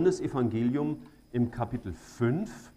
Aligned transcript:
Johannes 0.00 0.22
Evangelium 0.22 0.96
im 1.30 1.50
Kapitel 1.50 1.92
5. 1.92 2.72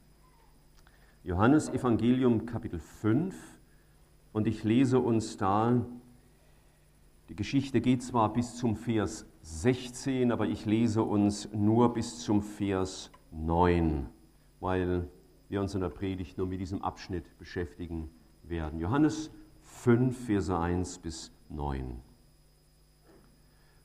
Johannes 1.23 1.69
Evangelium 1.69 2.45
Kapitel 2.45 2.79
5 2.79 3.33
und 4.33 4.45
ich 4.45 4.65
lese 4.65 4.99
uns 4.99 5.37
da, 5.37 5.85
die 7.29 7.35
Geschichte 7.37 7.79
geht 7.79 8.03
zwar 8.03 8.33
bis 8.33 8.57
zum 8.57 8.75
Vers 8.75 9.25
16, 9.41 10.33
aber 10.33 10.47
ich 10.47 10.65
lese 10.65 11.01
uns 11.01 11.47
nur 11.53 11.93
bis 11.93 12.19
zum 12.19 12.41
Vers 12.41 13.09
9, 13.31 14.05
weil 14.59 15.07
wir 15.47 15.61
uns 15.61 15.73
in 15.75 15.79
der 15.79 15.87
Predigt 15.87 16.37
nur 16.37 16.47
mit 16.47 16.59
diesem 16.59 16.81
Abschnitt 16.81 17.37
beschäftigen 17.37 18.09
werden. 18.43 18.81
Johannes 18.81 19.31
5, 19.61 20.25
Verse 20.25 20.59
1 20.59 20.97
bis 20.97 21.31
9. 21.47 22.01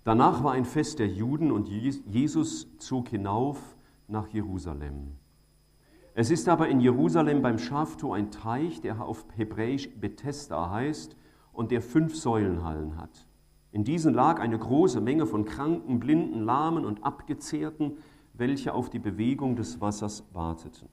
Danach 0.08 0.42
war 0.42 0.52
ein 0.52 0.64
Fest 0.64 1.00
der 1.00 1.08
Juden 1.08 1.52
und 1.52 1.68
Jesus 1.68 2.66
zog 2.78 3.10
hinauf 3.10 3.76
nach 4.06 4.26
Jerusalem. 4.28 5.18
Es 6.14 6.30
ist 6.30 6.48
aber 6.48 6.70
in 6.70 6.80
Jerusalem 6.80 7.42
beim 7.42 7.58
Schaftor 7.58 8.14
ein 8.14 8.30
Teich, 8.30 8.80
der 8.80 9.04
auf 9.04 9.26
Hebräisch 9.36 9.90
Bethesda 10.00 10.70
heißt 10.70 11.14
und 11.52 11.72
der 11.72 11.82
fünf 11.82 12.16
Säulenhallen 12.16 12.96
hat. 12.96 13.26
In 13.70 13.84
diesen 13.84 14.14
lag 14.14 14.40
eine 14.40 14.58
große 14.58 15.02
Menge 15.02 15.26
von 15.26 15.44
Kranken, 15.44 16.00
Blinden, 16.00 16.42
Lahmen 16.42 16.86
und 16.86 17.04
Abgezehrten, 17.04 17.98
welche 18.32 18.72
auf 18.72 18.88
die 18.88 19.00
Bewegung 19.00 19.56
des 19.56 19.82
Wassers 19.82 20.24
warteten. 20.32 20.88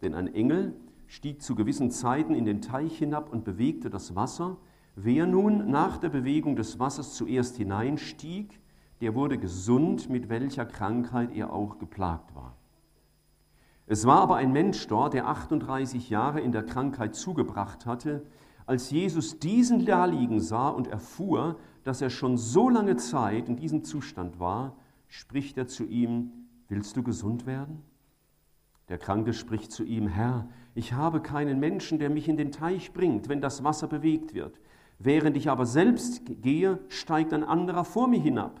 Denn 0.00 0.14
ein 0.14 0.32
Engel 0.32 0.74
stieg 1.06 1.42
zu 1.42 1.54
gewissen 1.54 1.90
Zeiten 1.90 2.34
in 2.34 2.46
den 2.46 2.62
Teich 2.62 2.96
hinab 2.96 3.30
und 3.30 3.44
bewegte 3.44 3.90
das 3.90 4.16
Wasser, 4.16 4.56
Wer 4.94 5.26
nun 5.26 5.70
nach 5.70 5.96
der 5.96 6.10
Bewegung 6.10 6.54
des 6.54 6.78
Wassers 6.78 7.14
zuerst 7.14 7.56
hineinstieg, 7.56 8.60
der 9.00 9.14
wurde 9.14 9.38
gesund, 9.38 10.10
mit 10.10 10.28
welcher 10.28 10.66
Krankheit 10.66 11.34
er 11.34 11.52
auch 11.52 11.78
geplagt 11.78 12.34
war. 12.34 12.56
Es 13.86 14.06
war 14.06 14.20
aber 14.20 14.36
ein 14.36 14.52
Mensch 14.52 14.86
dort, 14.86 15.14
der 15.14 15.26
38 15.26 16.08
Jahre 16.08 16.40
in 16.40 16.52
der 16.52 16.62
Krankheit 16.62 17.14
zugebracht 17.14 17.84
hatte. 17.84 18.24
Als 18.64 18.90
Jesus 18.90 19.38
diesen 19.38 19.84
da 19.84 20.04
liegen 20.04 20.40
sah 20.40 20.68
und 20.68 20.86
erfuhr, 20.88 21.58
dass 21.84 22.00
er 22.00 22.10
schon 22.10 22.36
so 22.36 22.68
lange 22.68 22.96
Zeit 22.96 23.48
in 23.48 23.56
diesem 23.56 23.82
Zustand 23.84 24.38
war, 24.38 24.76
spricht 25.08 25.58
er 25.58 25.66
zu 25.66 25.84
ihm, 25.84 26.30
willst 26.68 26.96
du 26.96 27.02
gesund 27.02 27.44
werden? 27.44 27.82
Der 28.88 28.98
Kranke 28.98 29.32
spricht 29.32 29.72
zu 29.72 29.84
ihm, 29.84 30.06
Herr, 30.06 30.48
ich 30.74 30.92
habe 30.92 31.20
keinen 31.20 31.58
Menschen, 31.58 31.98
der 31.98 32.10
mich 32.10 32.28
in 32.28 32.36
den 32.36 32.52
Teich 32.52 32.92
bringt, 32.92 33.28
wenn 33.28 33.40
das 33.40 33.64
Wasser 33.64 33.88
bewegt 33.88 34.34
wird. 34.34 34.60
Während 35.04 35.36
ich 35.36 35.50
aber 35.50 35.66
selbst 35.66 36.22
gehe, 36.42 36.78
steigt 36.88 37.32
ein 37.32 37.42
anderer 37.42 37.84
vor 37.84 38.06
mir 38.06 38.20
hinab. 38.20 38.60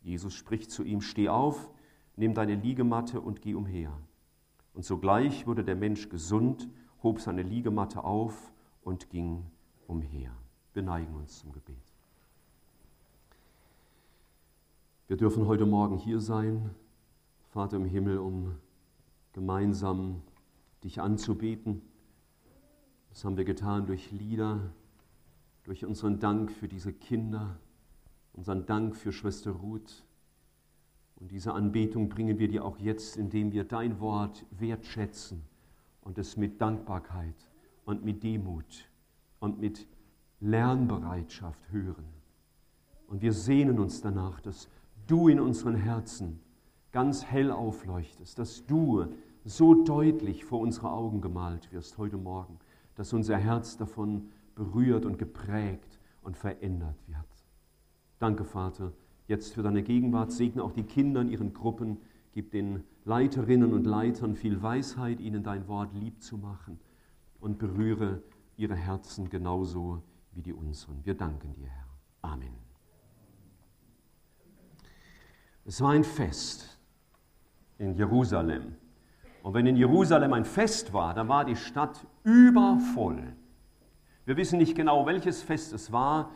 Jesus 0.00 0.32
spricht 0.34 0.70
zu 0.70 0.84
ihm, 0.84 1.00
steh 1.00 1.28
auf, 1.28 1.68
nimm 2.14 2.34
deine 2.34 2.54
Liegematte 2.54 3.20
und 3.20 3.42
geh 3.42 3.54
umher. 3.54 3.92
Und 4.74 4.84
sogleich 4.84 5.48
wurde 5.48 5.64
der 5.64 5.74
Mensch 5.74 6.08
gesund, 6.08 6.68
hob 7.02 7.20
seine 7.20 7.42
Liegematte 7.42 8.04
auf 8.04 8.52
und 8.82 9.10
ging 9.10 9.44
umher. 9.88 10.30
Wir 10.72 10.84
neigen 10.84 11.12
uns 11.16 11.40
zum 11.40 11.50
Gebet. 11.50 11.74
Wir 15.08 15.16
dürfen 15.16 15.48
heute 15.48 15.66
Morgen 15.66 15.96
hier 15.96 16.20
sein, 16.20 16.70
Vater 17.48 17.78
im 17.78 17.86
Himmel, 17.86 18.18
um 18.18 18.54
gemeinsam 19.32 20.22
dich 20.84 21.00
anzubeten. 21.00 21.82
Das 23.10 23.24
haben 23.24 23.36
wir 23.36 23.44
getan 23.44 23.86
durch 23.86 24.12
Lieder, 24.12 24.60
durch 25.66 25.84
unseren 25.84 26.20
Dank 26.20 26.52
für 26.52 26.68
diese 26.68 26.92
Kinder, 26.92 27.58
unseren 28.32 28.66
Dank 28.66 28.94
für 28.94 29.10
Schwester 29.10 29.50
Ruth. 29.50 30.04
Und 31.16 31.32
diese 31.32 31.52
Anbetung 31.54 32.08
bringen 32.08 32.38
wir 32.38 32.46
dir 32.46 32.64
auch 32.64 32.78
jetzt, 32.78 33.16
indem 33.16 33.50
wir 33.50 33.64
dein 33.64 33.98
Wort 33.98 34.46
wertschätzen 34.50 35.42
und 36.02 36.18
es 36.18 36.36
mit 36.36 36.60
Dankbarkeit 36.60 37.34
und 37.84 38.04
mit 38.04 38.22
Demut 38.22 38.88
und 39.40 39.58
mit 39.58 39.88
Lernbereitschaft 40.40 41.60
hören. 41.72 42.06
Und 43.08 43.22
wir 43.22 43.32
sehnen 43.32 43.80
uns 43.80 44.00
danach, 44.00 44.40
dass 44.40 44.68
du 45.08 45.26
in 45.26 45.40
unseren 45.40 45.74
Herzen 45.74 46.38
ganz 46.92 47.24
hell 47.24 47.50
aufleuchtest, 47.50 48.38
dass 48.38 48.64
du 48.66 49.06
so 49.44 49.82
deutlich 49.82 50.44
vor 50.44 50.60
unsere 50.60 50.92
Augen 50.92 51.20
gemalt 51.20 51.72
wirst 51.72 51.98
heute 51.98 52.18
Morgen, 52.18 52.60
dass 52.94 53.12
unser 53.12 53.36
Herz 53.36 53.76
davon 53.76 54.28
berührt 54.56 55.04
und 55.04 55.18
geprägt 55.18 56.00
und 56.22 56.36
verändert 56.36 56.96
wird. 57.06 57.24
Danke, 58.18 58.44
Vater, 58.44 58.92
jetzt 59.28 59.54
für 59.54 59.62
deine 59.62 59.84
Gegenwart. 59.84 60.32
Segne 60.32 60.64
auch 60.64 60.72
die 60.72 60.82
Kinder 60.82 61.20
in 61.20 61.28
ihren 61.28 61.54
Gruppen. 61.54 61.98
Gib 62.32 62.50
den 62.50 62.82
Leiterinnen 63.04 63.72
und 63.72 63.84
Leitern 63.84 64.34
viel 64.34 64.60
Weisheit, 64.60 65.20
ihnen 65.20 65.44
dein 65.44 65.68
Wort 65.68 65.94
lieb 65.94 66.20
zu 66.20 66.36
machen 66.36 66.80
und 67.40 67.58
berühre 67.58 68.22
ihre 68.56 68.74
Herzen 68.74 69.30
genauso 69.30 70.02
wie 70.32 70.42
die 70.42 70.52
unseren. 70.52 71.04
Wir 71.04 71.14
danken 71.14 71.54
dir, 71.54 71.68
Herr. 71.68 71.86
Amen. 72.22 72.54
Es 75.64 75.80
war 75.80 75.90
ein 75.90 76.04
Fest 76.04 76.78
in 77.78 77.94
Jerusalem. 77.94 78.76
Und 79.42 79.54
wenn 79.54 79.66
in 79.66 79.76
Jerusalem 79.76 80.32
ein 80.32 80.44
Fest 80.44 80.92
war, 80.92 81.14
dann 81.14 81.28
war 81.28 81.44
die 81.44 81.56
Stadt 81.56 82.06
übervoll. 82.24 83.34
Wir 84.26 84.36
wissen 84.36 84.58
nicht 84.58 84.74
genau, 84.74 85.06
welches 85.06 85.44
Fest 85.44 85.72
es 85.72 85.92
war. 85.92 86.32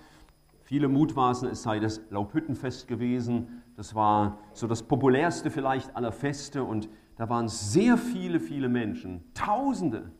Viele 0.63 0.87
mutmaßen, 0.87 1.49
es 1.49 1.65
sei 1.65 1.81
das 1.81 2.01
Laubhüttenfest 2.11 2.87
gewesen. 2.87 3.63
Das 3.77 3.97
war 3.97 4.39
so 4.53 4.69
das 4.69 4.85
populärste 4.85 5.51
vielleicht 5.51 5.97
aller 5.97 6.13
Feste 6.13 6.63
und 6.63 6.89
da 7.17 7.29
waren 7.29 7.49
sehr 7.49 7.99
viele, 7.99 8.39
viele 8.39 8.69
Menschen, 8.69 9.25
Tausende. 9.35 10.13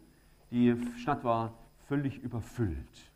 Die 0.51 0.77
Stadt 0.99 1.23
war 1.23 1.55
völlig 1.87 2.19
überfüllt. 2.19 3.13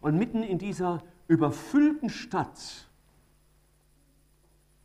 Und 0.00 0.16
mitten 0.16 0.44
in 0.44 0.58
dieser 0.58 1.02
überfüllten 1.26 2.08
Stadt 2.08 2.88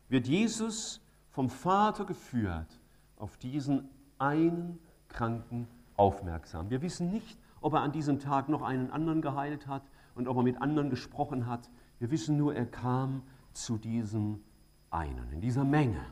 wird 0.10 0.28
Jesus 0.28 1.02
vom 1.30 1.52
Vater 1.52 2.06
geführt 2.06 2.80
auf 3.18 3.38
diesen 3.38 3.90
einen 4.18 4.80
Kranken 5.08 5.68
aufmerksam. 5.96 6.72
Wir 6.72 6.82
wissen 6.82 7.12
nicht, 7.12 7.38
ob 7.62 7.74
er 7.74 7.82
an 7.82 7.92
diesem 7.92 8.20
Tag 8.20 8.50
noch 8.50 8.62
einen 8.62 8.92
anderen 8.92 9.22
geheilt 9.22 9.68
hat 9.68 9.84
und 10.16 10.28
ob 10.28 10.38
er 10.38 10.44
mit 10.44 10.62
anderen 10.62 10.90
gesprochen 10.90 11.48
hat. 11.48 11.70
Wir 12.00 12.12
wissen 12.12 12.38
nur, 12.38 12.56
er 12.56 12.66
kam 12.66 13.24
zu 13.54 13.78
diesem 13.78 14.44
einen, 14.90 15.32
in 15.32 15.42
dieser 15.42 15.64
Menge. 15.64 16.06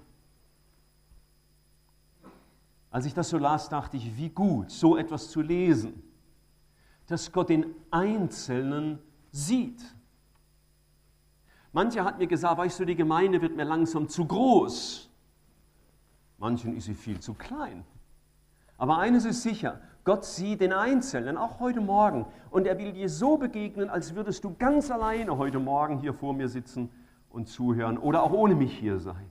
Als 2.90 3.06
ich 3.06 3.14
das 3.14 3.30
so 3.30 3.38
las, 3.38 3.70
dachte 3.70 3.98
ich, 3.98 4.16
wie 4.18 4.30
gut, 4.30 4.72
so 4.72 4.96
etwas 4.96 5.30
zu 5.30 5.42
lesen, 5.42 6.02
dass 7.08 7.32
Gott 7.32 7.50
den 7.50 7.76
Einzelnen 7.92 9.00
sieht. 9.32 9.84
Mancher 11.74 12.06
hat 12.06 12.20
mir 12.20 12.28
gesagt, 12.28 12.58
weißt 12.58 12.80
du, 12.80 12.86
die 12.86 12.96
Gemeinde 12.96 13.42
wird 13.42 13.56
mir 13.56 13.66
langsam 13.66 14.08
zu 14.08 14.26
groß. 14.26 15.10
Manchen 16.38 16.76
ist 16.78 16.86
sie 16.86 16.94
viel 16.94 17.20
zu 17.20 17.34
klein. 17.34 17.84
Aber 18.78 18.98
eines 18.98 19.26
ist 19.26 19.42
sicher, 19.42 19.80
Gott 20.04 20.26
sieht 20.26 20.62
den 20.62 20.74
Einzelnen, 20.74 21.38
auch 21.38 21.60
heute 21.60 21.82
Morgen. 21.82 22.26
Und 22.52 22.68
er 22.68 22.78
will 22.78 22.94
dir 22.94 23.10
so 23.10 23.38
begegnen, 23.38 23.90
als 23.90 24.16
würdest 24.16 24.44
du 24.44 24.54
ganz 24.56 24.92
alleine 24.92 25.38
heute 25.38 25.60
Morgen 25.60 25.98
hier 25.98 26.14
vor 26.14 26.34
mir 26.34 26.48
sitzen 26.48 26.90
und 27.30 27.48
zuhören 27.48 27.98
oder 27.98 28.24
auch 28.24 28.32
ohne 28.32 28.56
mich 28.56 28.78
hier 28.78 29.00
sein. 29.00 29.30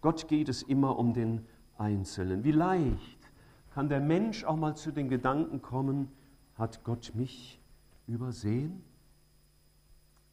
Gott 0.00 0.28
geht 0.28 0.48
es 0.48 0.62
immer 0.62 0.98
um 0.98 1.12
den 1.12 1.46
Einzelnen. 1.76 2.44
Wie 2.44 2.52
leicht 2.52 3.18
kann 3.74 3.88
der 3.88 4.00
Mensch 4.00 4.44
auch 4.44 4.56
mal 4.56 4.76
zu 4.76 4.92
den 4.92 5.08
Gedanken 5.08 5.60
kommen, 5.60 6.10
hat 6.56 6.84
Gott 6.84 7.12
mich 7.14 7.60
übersehen? 8.06 8.82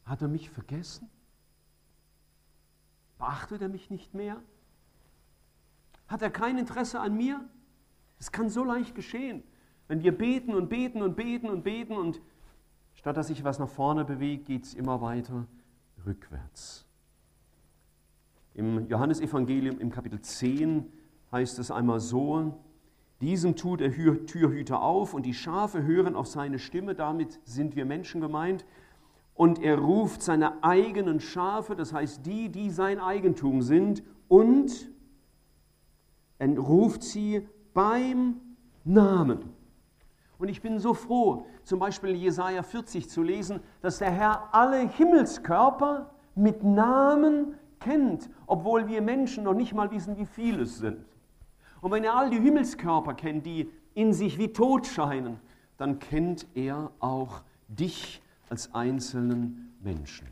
Hat 0.06 0.22
er 0.22 0.28
mich 0.28 0.50
vergessen? 0.50 1.10
Beachtet 3.18 3.62
er 3.62 3.70
mich 3.70 3.90
nicht 3.90 4.14
mehr? 4.14 4.38
Hat 6.08 6.22
er 6.22 6.30
kein 6.30 6.58
Interesse 6.58 7.00
an 7.00 7.16
mir? 7.16 7.44
Es 8.20 8.32
kann 8.32 8.50
so 8.50 8.64
leicht 8.64 8.96
geschehen, 8.96 9.44
wenn 9.88 10.02
wir 10.02 10.18
beten 10.18 10.54
und 10.54 10.70
beten 10.70 11.02
und 11.02 11.16
beten 11.16 11.50
und 11.50 11.64
beten 11.64 11.96
und 11.96 12.22
statt 12.96 13.18
dass 13.18 13.28
sich 13.28 13.44
was 13.44 13.60
nach 13.60 13.70
vorne 13.70 14.06
bewegt, 14.06 14.46
geht 14.46 14.64
es 14.64 14.74
immer 14.74 15.02
weiter 15.02 15.46
rückwärts. 16.06 16.86
Im 18.54 18.88
Johannesevangelium 18.88 19.80
im 19.80 19.92
Kapitel 19.92 20.22
10 20.22 20.86
heißt 21.32 21.60
es 21.60 21.72
einmal 21.72 22.00
so, 22.00 22.58
diesem 23.22 23.56
tut 23.56 23.80
der 23.80 23.92
Türhüter 23.92 24.82
auf 24.82 25.14
und 25.14 25.26
die 25.26 25.34
Schafe 25.34 25.84
hören 25.84 26.16
auf 26.16 26.28
seine 26.28 26.60
Stimme, 26.60 26.96
damit 26.96 27.40
sind 27.44 27.76
wir 27.76 27.86
Menschen 27.86 28.22
gemeint. 28.22 28.66
Und 29.34 29.62
er 29.62 29.78
ruft 29.78 30.22
seine 30.22 30.64
eigenen 30.64 31.20
Schafe, 31.20 31.76
das 31.76 31.92
heißt 31.92 32.26
die, 32.26 32.50
die 32.50 32.70
sein 32.70 33.00
Eigentum 33.00 33.62
sind, 33.62 34.04
und 34.28 34.90
er 36.38 36.58
ruft 36.58 37.04
sie 37.04 37.48
beim 37.76 38.42
Namen. 38.84 39.54
Und 40.40 40.50
ich 40.50 40.62
bin 40.62 40.80
so 40.80 40.96
froh, 40.96 41.46
zum 41.64 41.78
Beispiel 41.78 42.16
Jesaja 42.16 42.64
40 42.64 43.10
zu 43.10 43.22
lesen, 43.22 43.60
dass 43.82 44.00
der 44.00 44.10
Herr 44.10 44.50
alle 44.54 44.88
Himmelskörper 44.90 46.10
mit 46.34 46.64
Namen 46.64 47.54
kennt, 47.80 48.30
obwohl 48.48 48.88
wir 48.88 49.02
Menschen 49.02 49.44
noch 49.44 49.54
nicht 49.54 49.74
mal 49.74 49.92
wissen, 49.92 50.18
wie 50.18 50.26
viele 50.26 50.64
es 50.64 50.80
sind. 50.80 51.06
Und 51.82 51.92
wenn 51.92 52.04
er 52.04 52.16
all 52.16 52.30
die 52.30 52.40
Himmelskörper 52.40 53.14
kennt, 53.14 53.46
die 53.46 53.70
in 53.94 54.14
sich 54.14 54.38
wie 54.38 54.52
tot 54.52 54.88
scheinen, 54.88 55.40
dann 55.78 56.00
kennt 56.00 56.48
er 56.56 56.92
auch 57.00 57.44
dich 57.68 58.22
als 58.50 58.74
einzelnen 58.74 59.76
Menschen. 59.84 60.28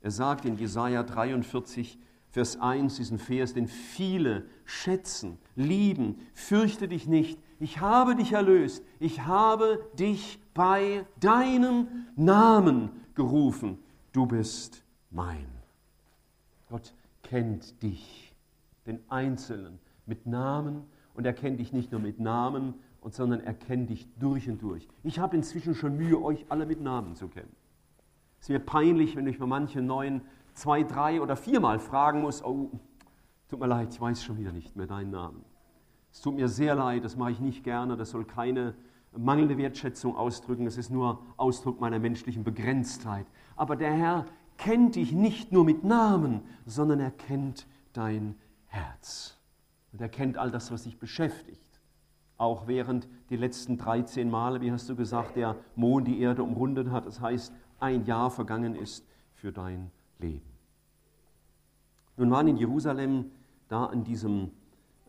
Er 0.00 0.10
sagt 0.10 0.44
in 0.44 0.56
Jesaja 0.56 1.02
43, 1.02 1.98
Vers 2.32 2.58
1, 2.58 2.96
diesen 2.96 3.18
Vers, 3.18 3.52
den 3.52 3.68
viele 3.68 4.46
schätzen, 4.64 5.38
lieben, 5.54 6.16
fürchte 6.32 6.88
dich 6.88 7.06
nicht, 7.06 7.38
ich 7.60 7.80
habe 7.80 8.16
dich 8.16 8.32
erlöst, 8.32 8.82
ich 8.98 9.26
habe 9.26 9.86
dich 9.98 10.40
bei 10.54 11.04
deinem 11.20 11.86
Namen 12.16 12.90
gerufen, 13.14 13.78
du 14.12 14.24
bist 14.24 14.82
mein. 15.10 15.46
Gott 16.70 16.94
kennt 17.22 17.82
dich, 17.82 18.34
den 18.86 18.98
Einzelnen, 19.10 19.78
mit 20.06 20.26
Namen 20.26 20.84
und 21.12 21.26
er 21.26 21.34
kennt 21.34 21.60
dich 21.60 21.74
nicht 21.74 21.92
nur 21.92 22.00
mit 22.00 22.18
Namen, 22.18 22.74
sondern 23.10 23.40
er 23.40 23.54
kennt 23.54 23.90
dich 23.90 24.08
durch 24.18 24.48
und 24.48 24.62
durch. 24.62 24.88
Ich 25.02 25.18
habe 25.18 25.36
inzwischen 25.36 25.74
schon 25.74 25.98
Mühe, 25.98 26.20
euch 26.22 26.46
alle 26.48 26.64
mit 26.64 26.80
Namen 26.80 27.14
zu 27.14 27.28
kennen. 27.28 27.54
Es 28.40 28.46
ist 28.46 28.48
mir 28.48 28.58
peinlich, 28.58 29.16
wenn 29.16 29.26
ich 29.26 29.38
bei 29.38 29.46
manchen 29.46 29.86
neuen 29.86 30.22
zwei, 30.54 30.82
drei 30.82 31.20
oder 31.20 31.36
viermal 31.36 31.78
fragen 31.78 32.22
muss, 32.22 32.44
oh, 32.44 32.70
tut 33.48 33.60
mir 33.60 33.66
leid, 33.66 33.92
ich 33.92 34.00
weiß 34.00 34.22
schon 34.22 34.38
wieder 34.38 34.52
nicht 34.52 34.76
mehr 34.76 34.86
deinen 34.86 35.10
Namen. 35.10 35.44
Es 36.10 36.20
tut 36.20 36.34
mir 36.34 36.48
sehr 36.48 36.74
leid, 36.74 37.04
das 37.04 37.16
mache 37.16 37.32
ich 37.32 37.40
nicht 37.40 37.64
gerne, 37.64 37.96
das 37.96 38.10
soll 38.10 38.24
keine 38.24 38.74
mangelnde 39.16 39.58
Wertschätzung 39.58 40.16
ausdrücken, 40.16 40.66
es 40.66 40.76
ist 40.76 40.90
nur 40.90 41.22
Ausdruck 41.36 41.80
meiner 41.80 41.98
menschlichen 41.98 42.44
Begrenztheit. 42.44 43.26
Aber 43.56 43.76
der 43.76 43.92
Herr 43.92 44.26
kennt 44.56 44.96
dich 44.96 45.12
nicht 45.12 45.52
nur 45.52 45.64
mit 45.64 45.84
Namen, 45.84 46.42
sondern 46.66 47.00
er 47.00 47.10
kennt 47.10 47.66
dein 47.92 48.36
Herz. 48.66 49.38
Und 49.92 50.00
er 50.00 50.08
kennt 50.08 50.38
all 50.38 50.50
das, 50.50 50.70
was 50.70 50.84
dich 50.84 50.98
beschäftigt. 50.98 51.60
Auch 52.38 52.66
während 52.66 53.08
die 53.28 53.36
letzten 53.36 53.76
13 53.76 54.30
Male, 54.30 54.60
wie 54.60 54.72
hast 54.72 54.88
du 54.88 54.96
gesagt, 54.96 55.36
der 55.36 55.56
Mond 55.76 56.08
die 56.08 56.20
Erde 56.20 56.42
umrundet 56.42 56.90
hat. 56.90 57.06
Das 57.06 57.20
heißt, 57.20 57.52
ein 57.78 58.04
Jahr 58.06 58.30
vergangen 58.30 58.74
ist 58.74 59.06
für 59.34 59.52
dein 59.52 59.74
Leben. 59.74 60.01
Nun 62.16 62.30
waren 62.30 62.48
in 62.48 62.56
Jerusalem, 62.56 63.30
da 63.68 63.86
in 63.86 64.04
diesem 64.04 64.50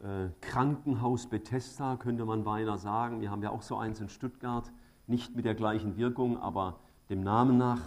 äh, 0.02 0.30
Krankenhaus 0.42 1.28
Bethesda, 1.28 1.98
könnte 1.98 2.26
man 2.26 2.44
beinahe 2.44 2.78
sagen, 2.78 3.22
wir 3.22 3.30
haben 3.30 3.44
ja 3.44 3.52
auch 3.52 3.62
so 3.62 3.78
eins 3.78 4.00
in 4.00 4.10
Stuttgart, 4.10 4.72
nicht 5.08 5.36
mit 5.36 5.46
der 5.46 5.56
gleichen 5.56 5.98
Wirkung, 5.98 6.38
aber 6.38 6.80
dem 7.10 7.22
Namen 7.22 7.58
nach, 7.58 7.82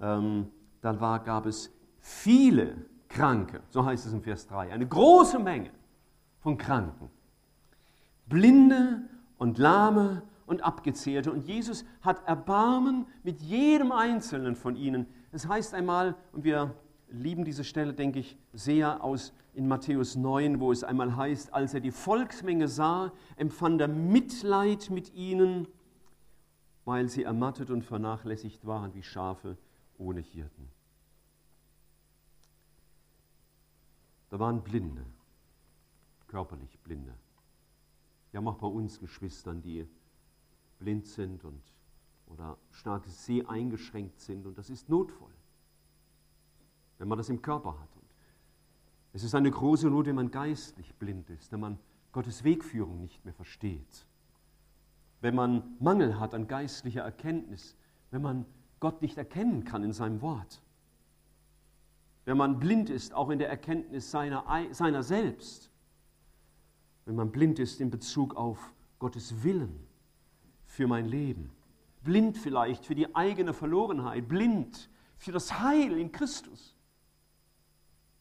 ähm, 0.00 0.48
da 0.80 1.00
war, 1.00 1.20
gab 1.20 1.46
es 1.46 1.70
viele 1.98 2.86
Kranke, 3.08 3.60
so 3.68 3.84
heißt 3.84 4.06
es 4.06 4.12
in 4.12 4.22
Vers 4.22 4.46
3, 4.46 4.72
eine 4.72 4.86
große 4.86 5.38
Menge 5.38 5.70
von 6.40 6.56
Kranken. 6.56 7.10
Blinde 8.26 9.02
und 9.38 9.58
Lahme 9.58 10.22
und 10.46 10.62
Abgezehrte. 10.62 11.32
Und 11.32 11.46
Jesus 11.46 11.84
hat 12.02 12.26
Erbarmen 12.26 13.06
mit 13.22 13.40
jedem 13.40 13.92
Einzelnen 13.92 14.56
von 14.56 14.76
ihnen. 14.76 15.06
Es 15.32 15.46
heißt 15.46 15.74
einmal, 15.74 16.16
und 16.32 16.44
wir 16.44 16.74
lieben 17.08 17.44
diese 17.44 17.64
Stelle, 17.64 17.94
denke 17.94 18.18
ich, 18.18 18.36
sehr 18.52 19.02
aus 19.02 19.32
in 19.54 19.68
Matthäus 19.68 20.16
9, 20.16 20.60
wo 20.60 20.72
es 20.72 20.84
einmal 20.84 21.16
heißt, 21.16 21.52
als 21.52 21.74
er 21.74 21.80
die 21.80 21.90
Volksmenge 21.90 22.68
sah, 22.68 23.12
empfand 23.36 23.80
er 23.80 23.88
Mitleid 23.88 24.90
mit 24.90 25.12
ihnen, 25.14 25.66
weil 26.84 27.08
sie 27.08 27.24
ermattet 27.24 27.70
und 27.70 27.84
vernachlässigt 27.84 28.66
waren 28.66 28.94
wie 28.94 29.02
Schafe 29.02 29.56
ohne 29.98 30.20
Hirten. 30.20 30.68
Da 34.30 34.38
waren 34.38 34.62
Blinde, 34.62 35.04
körperlich 36.28 36.78
Blinde. 36.80 37.14
Haben 38.32 38.46
auch 38.46 38.58
bei 38.58 38.68
uns 38.68 39.00
Geschwistern, 39.00 39.60
die 39.60 39.86
blind 40.78 41.06
sind 41.06 41.44
und, 41.44 41.60
oder 42.30 42.56
stark 42.70 43.06
sehr 43.06 43.48
eingeschränkt 43.48 44.20
sind. 44.20 44.46
Und 44.46 44.56
das 44.56 44.70
ist 44.70 44.88
notvoll, 44.88 45.32
wenn 46.98 47.08
man 47.08 47.18
das 47.18 47.28
im 47.28 47.42
Körper 47.42 47.78
hat. 47.78 47.96
Und 47.96 48.06
es 49.12 49.22
ist 49.22 49.34
eine 49.34 49.50
große 49.50 49.88
Not, 49.88 50.06
wenn 50.06 50.16
man 50.16 50.30
geistlich 50.30 50.94
blind 50.94 51.28
ist, 51.30 51.52
wenn 51.52 51.60
man 51.60 51.78
Gottes 52.12 52.44
Wegführung 52.44 53.00
nicht 53.00 53.24
mehr 53.24 53.34
versteht. 53.34 54.06
Wenn 55.20 55.34
man 55.34 55.76
Mangel 55.80 56.18
hat 56.18 56.34
an 56.34 56.48
geistlicher 56.48 57.02
Erkenntnis, 57.02 57.76
wenn 58.10 58.22
man 58.22 58.46
Gott 58.80 59.02
nicht 59.02 59.18
erkennen 59.18 59.64
kann 59.64 59.82
in 59.84 59.92
seinem 59.92 60.22
Wort. 60.22 60.62
Wenn 62.24 62.36
man 62.36 62.58
blind 62.58 62.90
ist, 62.90 63.12
auch 63.12 63.30
in 63.30 63.38
der 63.38 63.48
Erkenntnis 63.48 64.10
seiner, 64.10 64.44
seiner 64.72 65.02
selbst. 65.02 65.70
Wenn 67.04 67.16
man 67.16 67.30
blind 67.30 67.58
ist 67.58 67.80
in 67.80 67.90
Bezug 67.90 68.36
auf 68.36 68.72
Gottes 68.98 69.42
Willen 69.42 69.86
für 70.64 70.86
mein 70.86 71.06
Leben. 71.06 71.50
Blind 72.02 72.38
vielleicht 72.38 72.86
für 72.86 72.94
die 72.94 73.14
eigene 73.14 73.52
Verlorenheit. 73.52 74.28
Blind 74.28 74.88
für 75.18 75.32
das 75.32 75.60
Heil 75.60 75.98
in 75.98 76.12
Christus. 76.12 76.76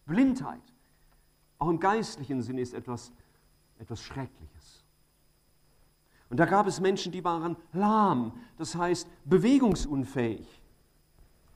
Blindheit, 0.05 0.61
auch 1.59 1.69
im 1.69 1.79
geistlichen 1.79 2.41
Sinne, 2.41 2.61
ist 2.61 2.73
etwas, 2.73 3.11
etwas 3.77 4.01
Schreckliches. 4.01 4.83
Und 6.29 6.37
da 6.37 6.45
gab 6.45 6.67
es 6.67 6.79
Menschen, 6.79 7.11
die 7.11 7.23
waren 7.23 7.55
lahm, 7.73 8.33
das 8.57 8.75
heißt 8.75 9.07
bewegungsunfähig. 9.25 10.47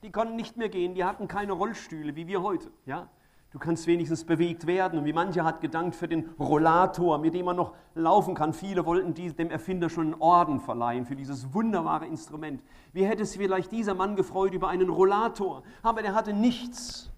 Die 0.02 0.12
konnten 0.12 0.36
nicht 0.36 0.58
mehr 0.58 0.70
gehen, 0.70 0.96
die 0.96 1.04
hatten 1.04 1.28
keine 1.28 1.54
Rollstühle 1.54 2.16
wie 2.16 2.28
wir 2.28 2.42
heute. 2.42 2.72
Ja? 2.86 3.10
Du 3.54 3.60
kannst 3.60 3.86
wenigstens 3.86 4.24
bewegt 4.24 4.66
werden. 4.66 4.98
Und 4.98 5.06
wie 5.06 5.14
mancher 5.14 5.44
hat 5.44 5.62
gedankt 5.62 5.96
für 5.96 6.08
den 6.08 6.28
Rollator, 6.40 7.20
mit 7.20 7.36
dem 7.36 7.46
man 7.46 7.56
noch 7.56 7.76
laufen 7.94 8.34
kann. 8.34 8.52
Viele 8.52 8.84
wollten 8.84 9.14
dem 9.14 9.52
Erfinder 9.52 9.92
schon 9.92 10.14
einen 10.14 10.22
Orden 10.22 10.60
verleihen 10.60 11.06
für 11.06 11.16
dieses 11.16 11.54
wunderbare 11.54 12.08
Instrument. 12.08 12.64
Wie 12.94 13.06
hätte 13.06 13.24
sich 13.24 13.38
vielleicht 13.38 13.72
dieser 13.72 13.94
Mann 13.94 14.16
gefreut 14.16 14.56
über 14.56 14.70
einen 14.70 14.90
Rollator? 14.90 15.62
Aber 15.84 16.02
der 16.02 16.16
hatte 16.16 16.34
nichts. 16.34 17.12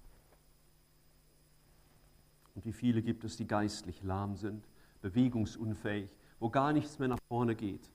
Und 2.53 2.65
wie 2.65 2.73
viele 2.73 3.01
gibt 3.01 3.23
es, 3.23 3.37
die 3.37 3.47
geistlich 3.47 4.03
lahm 4.03 4.35
sind, 4.35 4.67
bewegungsunfähig, 5.01 6.13
wo 6.41 6.49
gar 6.49 6.73
nichts 6.73 6.99
mehr 6.99 7.07
nach 7.07 7.19
vorne 7.29 7.55
geht? 7.55 7.89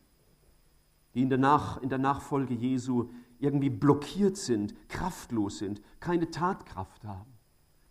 Die 1.13 1.21
in 1.21 1.29
der, 1.29 1.39
nach, 1.39 1.83
in 1.83 1.91
der 1.91 1.99
Nachfolge 1.99 2.55
Jesu 2.55 3.11
irgendwie 3.39 3.69
blockiert 3.69 4.39
sind, 4.39 4.75
kraftlos 4.89 5.59
sind, 5.59 5.83
keine 5.99 6.31
Tatkraft 6.31 7.05
haben 7.05 7.40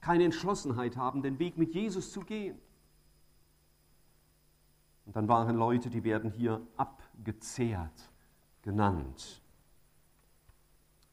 keine 0.02 0.26
Entschlossenheit 0.26 0.98
haben, 0.98 1.22
den 1.22 1.40
Weg 1.40 1.58
mit 1.58 1.74
Jesus 1.74 2.12
zu 2.12 2.22
gehen. 2.22 2.60
Und 5.06 5.16
dann 5.16 5.28
waren 5.28 5.56
Leute, 5.56 5.90
die 5.90 6.04
werden 6.04 6.32
hier 6.32 6.62
abgezehrt 6.78 8.12
genannt. 8.62 9.42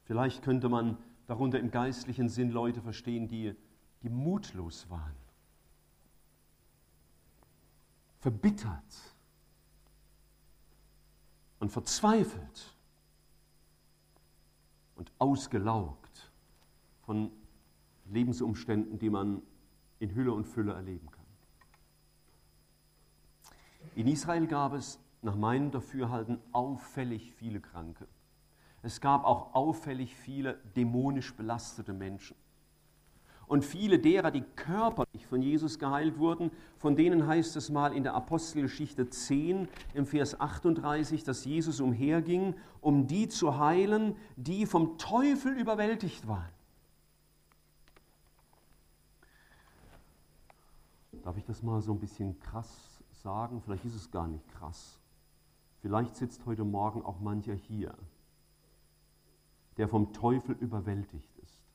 Vielleicht 0.03 0.43
könnte 0.43 0.69
man 0.69 0.97
darunter 1.25 1.59
im 1.59 1.71
geistlichen 1.71 2.29
Sinn 2.29 2.51
Leute 2.51 2.81
verstehen, 2.81 3.27
die, 3.27 3.55
die 4.03 4.09
mutlos 4.09 4.89
waren, 4.89 5.15
verbittert 8.19 9.15
und 11.59 11.71
verzweifelt 11.71 12.75
und 14.95 15.11
ausgelaugt 15.19 16.31
von 17.01 17.31
Lebensumständen, 18.09 18.99
die 18.99 19.09
man 19.09 19.41
in 19.99 20.13
Hülle 20.13 20.33
und 20.33 20.45
Fülle 20.45 20.73
erleben 20.73 21.09
kann. 21.11 21.25
In 23.95 24.07
Israel 24.07 24.47
gab 24.47 24.73
es 24.73 24.99
nach 25.21 25.35
meinem 25.35 25.71
Dafürhalten 25.71 26.39
auffällig 26.51 27.33
viele 27.33 27.59
Kranke. 27.59 28.07
Es 28.83 29.01
gab 29.01 29.25
auch 29.25 29.55
auffällig 29.55 30.15
viele 30.15 30.59
dämonisch 30.75 31.35
belastete 31.35 31.93
Menschen. 31.93 32.35
Und 33.47 33.63
viele 33.63 33.97
derer, 33.97 34.29
die 34.29 34.43
körperlich 34.55 35.25
von 35.25 35.41
Jesus 35.41 35.79
geheilt 35.79 36.19
wurden, 36.19 36.51
von 36.77 36.97
denen 36.97 37.27
heißt 37.27 37.55
es 37.55 37.69
mal 37.69 37.93
in 37.93 38.03
der 38.03 38.13
Apostelgeschichte 38.13 39.09
10 39.09 39.69
im 39.93 40.05
Vers 40.05 40.39
38, 40.39 41.23
dass 41.23 41.45
Jesus 41.45 41.79
umherging, 41.79 42.55
um 42.81 43.07
die 43.07 43.29
zu 43.29 43.57
heilen, 43.57 44.17
die 44.35 44.65
vom 44.65 44.97
Teufel 44.97 45.53
überwältigt 45.53 46.27
waren. 46.27 46.56
Darf 51.27 51.35
ich 51.35 51.43
das 51.43 51.61
mal 51.61 51.81
so 51.81 51.91
ein 51.91 51.99
bisschen 51.99 52.39
krass 52.39 53.03
sagen? 53.21 53.61
Vielleicht 53.61 53.83
ist 53.83 53.95
es 53.95 54.11
gar 54.11 54.29
nicht 54.29 54.47
krass. 54.47 54.97
Vielleicht 55.81 56.15
sitzt 56.15 56.45
heute 56.45 56.63
Morgen 56.63 57.01
auch 57.01 57.19
mancher 57.19 57.53
hier, 57.53 57.93
der 59.75 59.89
vom 59.89 60.13
Teufel 60.13 60.55
überwältigt 60.57 61.35
ist, 61.43 61.65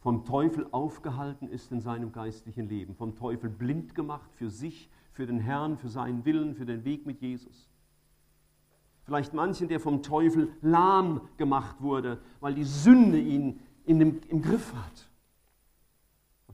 vom 0.00 0.26
Teufel 0.26 0.68
aufgehalten 0.70 1.48
ist 1.48 1.72
in 1.72 1.80
seinem 1.80 2.12
geistlichen 2.12 2.68
Leben, 2.68 2.94
vom 2.94 3.16
Teufel 3.16 3.48
blind 3.48 3.94
gemacht 3.94 4.30
für 4.34 4.50
sich, 4.50 4.90
für 5.12 5.26
den 5.26 5.38
Herrn, 5.38 5.78
für 5.78 5.88
seinen 5.88 6.26
Willen, 6.26 6.54
für 6.54 6.66
den 6.66 6.84
Weg 6.84 7.06
mit 7.06 7.22
Jesus. 7.22 7.70
Vielleicht 9.04 9.32
manchen, 9.32 9.68
der 9.68 9.80
vom 9.80 10.02
Teufel 10.02 10.52
lahm 10.60 11.22
gemacht 11.38 11.80
wurde, 11.80 12.20
weil 12.40 12.54
die 12.54 12.64
Sünde 12.64 13.18
ihn 13.18 13.60
in 13.86 13.98
dem, 13.98 14.20
im 14.28 14.42
Griff 14.42 14.74
hat. 14.74 15.08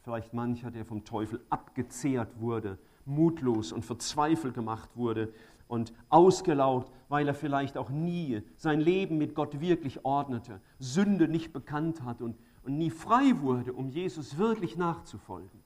Vielleicht 0.02 0.35
mancher, 0.35 0.71
der 0.71 0.85
vom 0.85 1.04
Teufel 1.04 1.40
abgezehrt 1.50 2.40
wurde, 2.40 2.78
mutlos 3.04 3.73
und 3.73 3.85
verzweifelt 3.85 4.54
gemacht 4.54 4.90
wurde 4.97 5.32
und 5.68 5.92
ausgelaugt, 6.09 6.92
weil 7.09 7.26
er 7.26 7.35
vielleicht 7.35 7.76
auch 7.76 7.90
nie 7.90 8.42
sein 8.56 8.80
Leben 8.80 9.18
mit 9.18 9.35
Gott 9.35 9.61
wirklich 9.61 10.04
ordnete, 10.04 10.61
Sünde 10.78 11.28
nicht 11.28 11.52
bekannt 11.52 12.02
hat 12.04 12.21
und, 12.21 12.37
und 12.62 12.76
nie 12.76 12.90
frei 12.90 13.40
wurde, 13.40 13.73
um 13.73 13.88
Jesus 13.88 14.38
wirklich 14.38 14.76
nachzufolgen. 14.76 15.62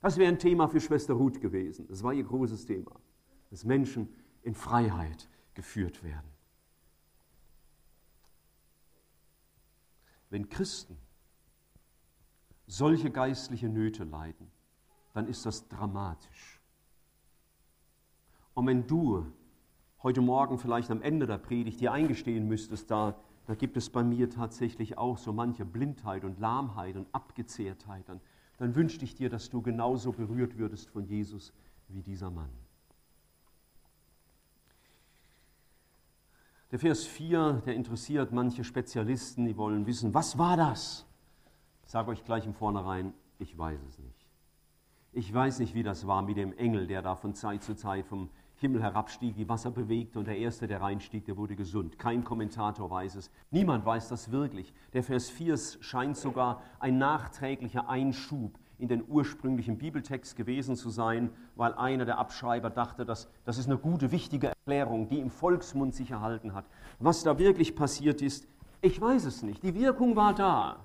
Das 0.00 0.16
wäre 0.16 0.32
ein 0.32 0.38
Thema 0.38 0.68
für 0.68 0.80
Schwester 0.80 1.14
Ruth 1.14 1.40
gewesen. 1.40 1.86
Das 1.88 2.02
war 2.02 2.12
ihr 2.12 2.24
großes 2.24 2.66
Thema, 2.66 2.92
dass 3.50 3.64
Menschen 3.64 4.08
in 4.42 4.54
Freiheit 4.54 5.28
geführt 5.54 6.02
werden. 6.02 6.28
Wenn 10.30 10.48
Christen 10.48 10.96
solche 12.72 13.10
geistliche 13.10 13.68
Nöte 13.68 14.04
leiden, 14.04 14.50
dann 15.12 15.26
ist 15.26 15.44
das 15.44 15.68
dramatisch. 15.68 16.60
Und 18.54 18.66
wenn 18.66 18.86
du 18.86 19.26
heute 20.02 20.22
Morgen 20.22 20.58
vielleicht 20.58 20.90
am 20.90 21.02
Ende 21.02 21.26
der 21.26 21.38
Predigt 21.38 21.80
dir 21.80 21.92
eingestehen 21.92 22.48
müsstest, 22.48 22.90
da, 22.90 23.14
da 23.46 23.54
gibt 23.54 23.76
es 23.76 23.90
bei 23.90 24.02
mir 24.02 24.30
tatsächlich 24.30 24.96
auch 24.96 25.18
so 25.18 25.32
manche 25.32 25.66
Blindheit 25.66 26.24
und 26.24 26.40
Lahmheit 26.40 26.96
und 26.96 27.06
Abgezehrtheit, 27.12 28.08
dann, 28.08 28.20
dann 28.56 28.74
wünschte 28.74 29.04
ich 29.04 29.14
dir, 29.14 29.28
dass 29.28 29.50
du 29.50 29.60
genauso 29.60 30.12
berührt 30.12 30.56
würdest 30.56 30.88
von 30.88 31.04
Jesus 31.04 31.52
wie 31.88 32.02
dieser 32.02 32.30
Mann. 32.30 32.50
Der 36.70 36.78
Vers 36.78 37.04
4, 37.04 37.62
der 37.66 37.74
interessiert 37.74 38.32
manche 38.32 38.64
Spezialisten, 38.64 39.44
die 39.44 39.58
wollen 39.58 39.86
wissen, 39.86 40.14
was 40.14 40.38
war 40.38 40.56
das? 40.56 41.06
Ich 41.84 41.90
sage 41.90 42.10
euch 42.10 42.24
gleich 42.24 42.46
im 42.46 42.54
Vornherein, 42.54 43.12
ich 43.38 43.56
weiß 43.56 43.80
es 43.88 43.98
nicht. 43.98 44.26
Ich 45.12 45.32
weiß 45.32 45.58
nicht, 45.58 45.74
wie 45.74 45.82
das 45.82 46.06
war 46.06 46.22
mit 46.22 46.38
dem 46.38 46.56
Engel, 46.56 46.86
der 46.86 47.02
da 47.02 47.16
von 47.16 47.34
Zeit 47.34 47.62
zu 47.62 47.74
Zeit 47.74 48.06
vom 48.06 48.30
Himmel 48.62 48.82
herabstieg, 48.82 49.34
die 49.36 49.48
Wasser 49.48 49.70
bewegte 49.72 50.18
und 50.18 50.26
der 50.26 50.38
Erste, 50.38 50.68
der 50.68 50.80
reinstieg, 50.80 51.24
der 51.24 51.36
wurde 51.36 51.56
gesund. 51.56 51.98
Kein 51.98 52.22
Kommentator 52.22 52.88
weiß 52.88 53.16
es. 53.16 53.30
Niemand 53.50 53.84
weiß 53.84 54.08
das 54.08 54.30
wirklich. 54.30 54.72
Der 54.92 55.02
Vers 55.02 55.28
4 55.28 55.58
scheint 55.80 56.16
sogar 56.16 56.62
ein 56.78 56.96
nachträglicher 56.96 57.88
Einschub 57.88 58.58
in 58.78 58.88
den 58.88 59.04
ursprünglichen 59.06 59.78
Bibeltext 59.78 60.36
gewesen 60.36 60.76
zu 60.76 60.90
sein, 60.90 61.30
weil 61.56 61.74
einer 61.74 62.04
der 62.04 62.18
Abschreiber 62.18 62.70
dachte, 62.70 63.04
dass 63.04 63.28
das 63.44 63.58
ist 63.58 63.66
eine 63.66 63.78
gute, 63.78 64.12
wichtige 64.12 64.48
Erklärung, 64.48 65.08
die 65.08 65.20
im 65.20 65.30
Volksmund 65.30 65.94
sich 65.94 66.12
erhalten 66.12 66.54
hat. 66.54 66.64
Was 67.00 67.22
da 67.22 67.38
wirklich 67.38 67.76
passiert 67.76 68.22
ist, 68.22 68.48
ich 68.80 69.00
weiß 69.00 69.24
es 69.24 69.42
nicht. 69.42 69.62
Die 69.62 69.74
Wirkung 69.74 70.16
war 70.16 70.34
da. 70.34 70.84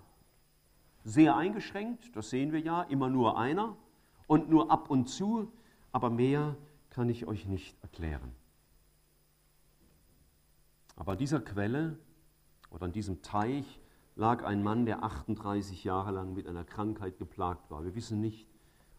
Sehr 1.08 1.38
eingeschränkt, 1.38 2.18
das 2.18 2.30
sehen 2.30 2.52
wir 2.52 2.60
ja, 2.60 2.82
immer 2.82 3.10
nur 3.10 3.38
einer 3.38 3.78
und 4.28 4.50
nur 4.50 4.70
ab 4.70 4.90
und 4.90 5.08
zu, 5.08 5.50
aber 5.94 6.10
mehr 6.10 6.58
kann 6.90 7.08
ich 7.08 7.26
euch 7.26 7.46
nicht 7.46 7.82
erklären. 7.82 8.36
Aber 10.98 11.14
an 11.14 11.18
dieser 11.18 11.40
Quelle 11.40 11.98
oder 12.72 12.88
an 12.88 12.92
diesem 12.92 13.22
Teich 13.22 13.80
lag 14.18 14.44
ein 14.44 14.62
Mann, 14.62 14.86
der 14.86 15.02
38 15.02 15.86
Jahre 15.86 16.12
lang 16.12 16.34
mit 16.34 16.46
einer 16.46 16.66
Krankheit 16.66 17.18
geplagt 17.18 17.72
war. 17.72 17.86
Wir 17.86 17.96
wissen 17.96 18.20
nicht, 18.20 18.46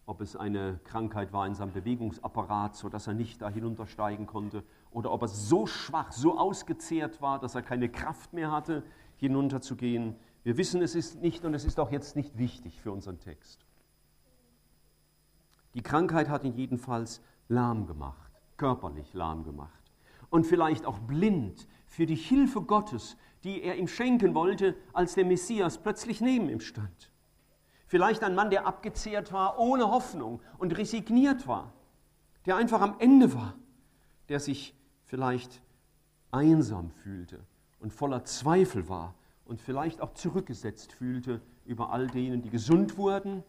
ob 0.07 0.23
es 0.23 0.35
eine 0.35 0.81
Krankheit 0.85 1.35
war 1.35 1.47
in 1.47 1.55
seinem 1.55 1.75
Bewegungsapparat, 1.75 2.75
sodass 2.75 3.07
er 3.07 3.13
nicht 3.13 3.43
da 3.43 3.51
hinuntersteigen 3.51 4.27
konnte, 4.27 4.65
oder 4.91 5.13
ob 5.13 5.21
er 5.21 5.29
so 5.29 5.67
schwach, 5.67 6.11
so 6.13 6.39
ausgezehrt 6.39 7.21
war, 7.21 7.39
dass 7.39 7.55
er 7.55 7.61
keine 7.61 7.91
Kraft 7.91 8.33
mehr 8.33 8.51
hatte, 8.51 8.83
hinunterzugehen. 9.19 10.17
Wir 10.45 10.57
wissen 10.57 10.83
es 10.83 10.95
ist 10.95 11.21
nicht 11.21 11.45
und 11.45 11.55
es 11.55 11.65
ist 11.65 11.81
auch 11.81 11.91
jetzt 11.91 12.17
nicht 12.17 12.39
wichtig 12.39 12.81
für 12.81 12.93
unseren 12.93 13.19
Text. 13.19 13.65
Die 15.75 15.83
Krankheit 15.83 16.29
hat 16.29 16.45
ihn 16.45 16.55
jedenfalls 16.55 17.21
lahm 17.49 17.87
gemacht, 17.87 18.33
körperlich 18.57 19.13
lahm 19.15 19.45
gemacht 19.45 19.93
und 20.31 20.47
vielleicht 20.47 20.87
auch 20.87 20.99
blind 20.99 21.67
für 21.87 22.07
die 22.07 22.17
Hilfe 22.17 22.63
Gottes, 22.63 23.17
die 23.45 23.63
er 23.63 23.77
ihm 23.77 23.89
schenken 23.89 24.35
wollte, 24.35 24.77
als 24.93 25.15
der 25.15 25.25
Messias 25.25 25.79
plötzlich 25.79 26.21
neben 26.21 26.49
ihm 26.49 26.61
stand. 26.61 27.11
Vielleicht 27.87 28.23
ein 28.23 28.35
Mann, 28.35 28.51
der 28.51 28.67
abgezehrt 28.67 29.33
war, 29.33 29.59
ohne 29.59 29.91
Hoffnung 29.91 30.41
und 30.59 30.77
resigniert 30.77 31.47
war, 31.47 31.73
der 32.45 32.57
einfach 32.57 32.81
am 32.81 32.97
Ende 32.99 33.35
war, 33.35 33.55
der 34.29 34.41
sich 34.41 34.75
vielleicht 35.07 35.63
einsam 36.31 36.91
fühlte 36.91 37.41
und 37.81 37.93
voller 37.93 38.25
Zweifel 38.25 38.89
war 38.89 39.15
und 39.49 39.63
vielleicht 39.63 40.03
auch 40.03 40.13
zurückgesetzt 40.13 40.93
fühlte 40.93 41.41
über 41.65 41.91
all 41.91 42.07
denen, 42.07 42.43
die 42.43 42.51
gesund 42.51 42.99
wurden, 42.99 43.43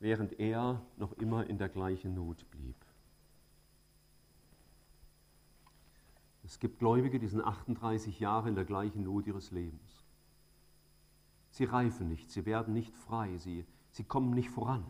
während 0.00 0.40
er 0.40 0.80
noch 0.96 1.12
immer 1.12 1.46
in 1.46 1.58
der 1.58 1.68
gleichen 1.68 2.14
Not 2.14 2.50
blieb. 2.50 2.76
Es 6.42 6.58
gibt 6.58 6.78
Gläubige, 6.78 7.18
die 7.18 7.28
sind 7.28 7.42
38 7.42 8.18
Jahre 8.18 8.48
in 8.48 8.54
der 8.54 8.64
gleichen 8.64 9.04
Not 9.04 9.26
ihres 9.26 9.50
Lebens. 9.50 10.04
Sie 11.50 11.64
reifen 11.64 12.08
nicht, 12.08 12.30
sie 12.30 12.46
werden 12.46 12.72
nicht 12.72 12.96
frei, 12.96 13.36
sie, 13.36 13.66
sie 13.90 14.04
kommen 14.04 14.32
nicht 14.32 14.50
voran. 14.50 14.84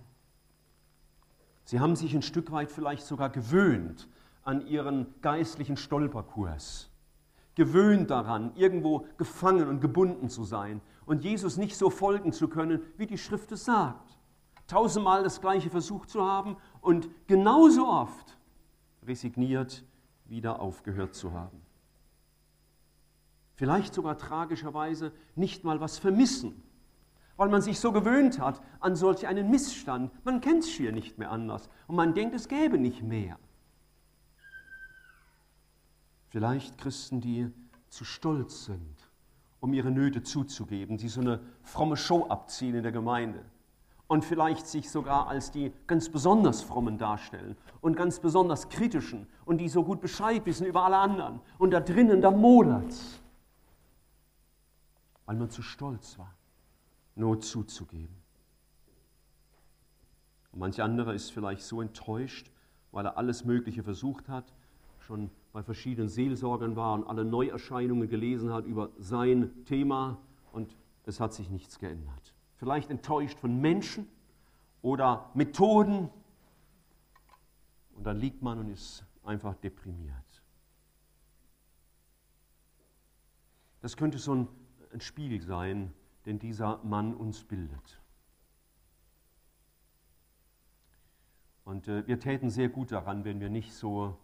Sie 1.65 1.81
haben 1.81 1.97
sich 1.97 2.15
ein 2.15 2.23
Stück 2.23 2.53
weit 2.53 2.71
vielleicht 2.71 3.05
sogar 3.05 3.31
gewöhnt 3.31 4.09
an 4.45 4.67
ihren 4.67 5.07
geistlichen 5.23 5.77
Stolperkurs, 5.77 6.91
gewöhnt 7.55 8.11
daran, 8.11 8.53
irgendwo 8.57 9.07
gefangen 9.17 9.69
und 9.69 9.81
gebunden 9.81 10.29
zu 10.29 10.45
sein 10.45 10.81
und 11.07 11.25
Jesus 11.25 11.57
nicht 11.57 11.77
so 11.77 11.91
folgen 11.91 12.33
zu 12.33 12.49
können, 12.49 12.83
wie 12.97 13.07
die 13.07 13.19
Schrift 13.19 13.53
es 13.53 13.65
sagt. 13.65 14.19
Tausendmal 14.67 15.23
das 15.23 15.41
Gleiche 15.41 15.71
versucht 15.71 16.09
zu 16.09 16.25
haben 16.25 16.57
und 16.81 17.09
genauso 17.27 17.87
oft 17.87 18.39
resigniert 19.07 19.85
wieder 20.25 20.61
aufgehört 20.61 21.15
zu 21.15 21.33
haben. 21.33 21.61
Vielleicht 23.55 23.95
sogar 23.95 24.19
tragischerweise 24.19 25.13
nicht 25.37 25.65
mal 25.65 25.81
was 25.81 25.99
vermissen, 25.99 26.63
weil 27.37 27.49
man 27.49 27.63
sich 27.63 27.79
so 27.79 27.93
gewöhnt 27.93 28.41
hat 28.41 28.61
an 28.81 28.97
solch 28.97 29.27
einen 29.27 29.51
Missstand. 29.51 30.11
Man 30.25 30.41
kennt 30.41 30.65
es 30.65 30.71
hier 30.71 30.93
nicht 30.93 31.19
mehr 31.19 31.31
anders 31.31 31.69
und 31.87 31.97
man 31.97 32.15
denkt, 32.15 32.35
es 32.35 32.49
gäbe 32.49 32.79
nicht 32.79 33.03
mehr. 33.03 33.39
Vielleicht 36.35 36.79
Christen, 36.79 37.21
die 37.21 37.49
zu 37.89 38.05
stolz 38.05 38.65
sind, 38.65 38.97
um 39.61 39.73
ihre 39.73 39.93
Nöte 39.93 40.25
zuzugeben, 40.25 40.97
die 40.97 41.09
so 41.09 41.21
eine 41.21 41.39
fromme 41.63 41.97
Show 41.97 42.27
abziehen 42.27 42.75
in 42.75 42.83
der 42.83 42.91
Gemeinde 42.91 43.45
und 44.09 44.25
vielleicht 44.25 44.67
sich 44.67 44.91
sogar 44.91 45.29
als 45.29 45.53
die 45.53 45.73
ganz 45.87 46.09
besonders 46.09 46.61
frommen 46.61 46.99
darstellen 46.99 47.57
und 47.83 47.97
ganz 47.97 48.19
besonders 48.19 48.69
kritischen 48.69 49.29
und 49.45 49.59
die 49.59 49.69
so 49.69 49.85
gut 49.85 50.01
Bescheid 50.01 50.45
wissen 50.45 50.67
über 50.67 50.83
alle 50.83 50.97
anderen. 50.97 51.39
Und 51.57 51.71
da 51.71 51.79
drinnen, 51.79 52.21
da 52.21 52.33
modert's, 52.33 53.21
weil 55.27 55.37
man 55.37 55.51
zu 55.51 55.63
stolz 55.63 56.19
war, 56.19 56.35
Not 57.15 57.45
zuzugeben. 57.45 58.17
Und 60.51 60.59
manch 60.59 60.83
anderer 60.83 61.15
ist 61.15 61.31
vielleicht 61.31 61.63
so 61.63 61.81
enttäuscht, 61.81 62.51
weil 62.91 63.07
er 63.07 63.19
alles 63.19 63.45
Mögliche 63.45 63.85
versucht 63.85 64.29
hat, 64.29 64.53
schon 65.05 65.31
bei 65.53 65.63
verschiedenen 65.63 66.09
Seelsorgern 66.09 66.77
war 66.77 66.95
und 66.95 67.05
alle 67.05 67.25
Neuerscheinungen 67.25 68.09
gelesen 68.09 68.53
hat 68.53 68.67
über 68.67 68.91
sein 68.99 69.65
Thema 69.65 70.19
und 70.53 70.77
es 71.05 71.21
hat 71.21 71.33
sich 71.33 71.51
nichts 71.51 71.79
geändert 71.79 72.35
vielleicht 72.65 72.91
enttäuscht 72.91 73.39
von 73.39 73.61
Menschen 73.61 74.09
oder 74.81 75.31
Methoden. 75.35 76.09
Und 77.95 78.05
dann 78.05 78.19
liegt 78.19 78.41
man 78.41 78.59
und 78.59 78.71
ist 78.71 79.05
einfach 79.23 79.55
deprimiert. 79.57 80.43
Das 83.83 83.99
könnte 83.99 84.19
so 84.19 84.35
ein, 84.35 84.49
ein 84.95 85.01
Spiegel 85.03 85.43
sein, 85.43 85.93
den 86.25 86.39
dieser 86.39 86.83
Mann 86.85 87.15
uns 87.15 87.45
bildet. 87.45 88.01
Und 91.65 91.89
äh, 91.89 92.07
wir 92.07 92.19
täten 92.19 92.49
sehr 92.49 92.71
gut 92.71 92.93
daran, 92.93 93.25
wenn 93.25 93.41
wir 93.41 93.51
nicht 93.51 93.75
so, 93.75 94.19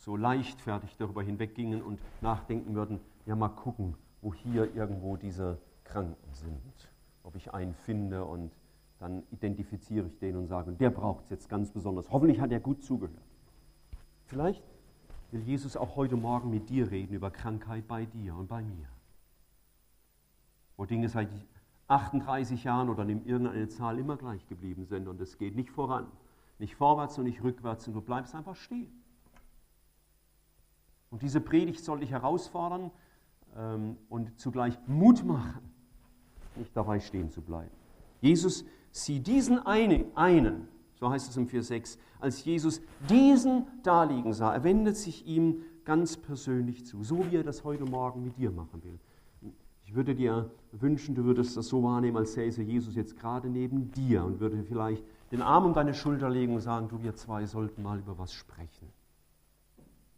so 0.00 0.16
leichtfertig 0.16 0.96
darüber 0.98 1.22
hinweggingen 1.22 1.80
und 1.80 1.98
nachdenken 2.20 2.74
würden, 2.74 3.00
ja 3.24 3.36
mal 3.36 3.48
gucken, 3.48 3.94
wo 4.20 4.34
hier 4.34 4.74
irgendwo 4.74 5.16
diese 5.16 5.58
Kranken 5.84 6.34
sind 6.34 6.90
ob 7.22 7.36
ich 7.36 7.52
einen 7.52 7.74
finde 7.74 8.24
und 8.24 8.50
dann 8.98 9.22
identifiziere 9.30 10.06
ich 10.06 10.18
den 10.18 10.36
und 10.36 10.46
sage, 10.48 10.72
der 10.72 10.90
braucht 10.90 11.24
es 11.24 11.30
jetzt 11.30 11.48
ganz 11.48 11.70
besonders. 11.70 12.10
Hoffentlich 12.10 12.40
hat 12.40 12.50
er 12.50 12.60
gut 12.60 12.82
zugehört. 12.82 13.22
Vielleicht 14.26 14.62
will 15.30 15.42
Jesus 15.42 15.76
auch 15.76 15.96
heute 15.96 16.16
Morgen 16.16 16.50
mit 16.50 16.68
dir 16.68 16.90
reden 16.90 17.14
über 17.14 17.30
Krankheit 17.30 17.86
bei 17.88 18.04
dir 18.04 18.34
und 18.34 18.48
bei 18.48 18.62
mir. 18.62 18.88
Wo 20.76 20.84
Dinge 20.84 21.08
seit 21.08 21.28
38 21.88 22.64
Jahren 22.64 22.88
oder 22.88 23.04
nimm 23.04 23.24
irgendeine 23.24 23.68
Zahl 23.68 23.98
immer 23.98 24.16
gleich 24.16 24.46
geblieben 24.48 24.84
sind 24.84 25.08
und 25.08 25.20
es 25.20 25.38
geht 25.38 25.56
nicht 25.56 25.70
voran, 25.70 26.06
nicht 26.58 26.76
vorwärts 26.76 27.18
und 27.18 27.24
nicht 27.24 27.42
rückwärts 27.42 27.86
und 27.88 27.94
du 27.94 28.00
bleibst 28.00 28.34
einfach 28.34 28.56
stehen. 28.56 28.99
Und 31.10 31.22
diese 31.22 31.40
Predigt 31.40 31.84
soll 31.84 32.00
dich 32.00 32.10
herausfordern 32.10 32.90
ähm, 33.56 33.96
und 34.08 34.38
zugleich 34.38 34.78
Mut 34.86 35.24
machen 35.24 35.70
nicht 36.56 36.76
dabei 36.76 37.00
stehen 37.00 37.30
zu 37.30 37.42
bleiben. 37.42 37.70
Jesus 38.20 38.64
sie 38.90 39.20
diesen 39.20 39.58
einen, 39.66 40.04
einen, 40.16 40.68
so 40.94 41.10
heißt 41.10 41.28
es 41.28 41.36
im 41.36 41.48
4,6, 41.48 41.98
als 42.20 42.44
Jesus 42.44 42.80
diesen 43.08 43.66
da 43.82 44.04
liegen 44.04 44.32
sah, 44.32 44.54
er 44.54 44.64
wendet 44.64 44.96
sich 44.96 45.26
ihm 45.26 45.62
ganz 45.84 46.16
persönlich 46.16 46.84
zu, 46.86 47.02
so 47.02 47.24
wie 47.30 47.36
er 47.36 47.44
das 47.44 47.64
heute 47.64 47.84
Morgen 47.84 48.22
mit 48.22 48.36
dir 48.36 48.50
machen 48.50 48.82
will. 48.84 48.98
Ich 49.84 49.94
würde 49.94 50.14
dir 50.14 50.50
wünschen, 50.72 51.14
du 51.14 51.24
würdest 51.24 51.56
das 51.56 51.66
so 51.66 51.82
wahrnehmen, 51.82 52.16
als 52.16 52.34
säße 52.34 52.62
Jesus 52.62 52.94
jetzt 52.94 53.18
gerade 53.18 53.48
neben 53.48 53.90
dir 53.90 54.24
und 54.24 54.38
würde 54.38 54.62
vielleicht 54.62 55.04
den 55.32 55.42
Arm 55.42 55.64
um 55.64 55.72
deine 55.72 55.94
Schulter 55.94 56.30
legen 56.30 56.54
und 56.54 56.60
sagen, 56.60 56.88
du, 56.88 57.02
wir 57.02 57.16
zwei 57.16 57.46
sollten 57.46 57.82
mal 57.82 57.98
über 57.98 58.18
was 58.18 58.32
sprechen. 58.32 58.92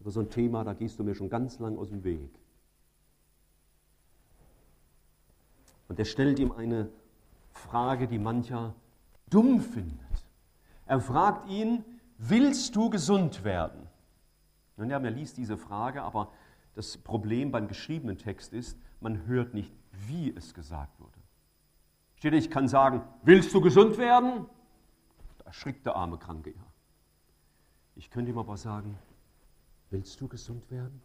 Über 0.03 0.11
so 0.11 0.19
ein 0.19 0.31
Thema, 0.31 0.65
da 0.65 0.73
gehst 0.73 0.99
du 0.99 1.05
mir 1.05 1.15
schon 1.15 1.31
ganz 1.31 1.61
lang 1.61 1.79
aus 1.79 1.91
dem 1.91 2.03
Weg. 2.03 2.29
Und 5.87 5.97
er 5.97 6.05
stellt 6.05 6.41
ihm 6.41 6.51
eine 6.51 6.89
Frage, 7.53 8.09
die 8.09 8.19
mancher 8.19 8.75
dumm 9.31 9.61
findet. 9.61 10.27
Er 10.87 11.01
fragt 11.01 11.49
ihn, 11.49 11.85
willst 12.19 12.75
du 12.75 12.91
gesund 12.91 13.45
werden? 13.45 13.87
Nun 14.77 14.91
ja, 14.91 14.99
man 14.99 15.15
liest 15.15 15.37
diese 15.37 15.57
Frage, 15.57 16.03
aber 16.03 16.33
das 16.75 16.99
Problem 16.99 17.53
beim 17.53 17.69
geschriebenen 17.69 18.19
Text 18.19 18.53
ist, 18.53 18.77
man 18.99 19.25
hört 19.27 19.55
nicht, 19.55 19.73
wie 20.09 20.35
es 20.35 20.53
gesagt 20.53 20.99
wurde. 20.99 21.21
Steht, 22.17 22.35
ich 22.35 22.51
kann 22.51 22.67
sagen, 22.67 23.03
willst 23.23 23.55
du 23.55 23.61
gesund 23.61 23.99
werden? 23.99 24.47
Da 25.39 25.45
erschrickt 25.45 25.87
der 25.87 25.95
arme 25.95 26.19
Kranke 26.19 26.51
ja. 26.51 26.67
Ich 27.95 28.11
könnte 28.11 28.33
ihm 28.33 28.39
aber 28.39 28.57
sagen, 28.57 28.99
willst 29.93 30.21
du 30.21 30.27
gesund 30.27 30.71
werden? 30.71 31.01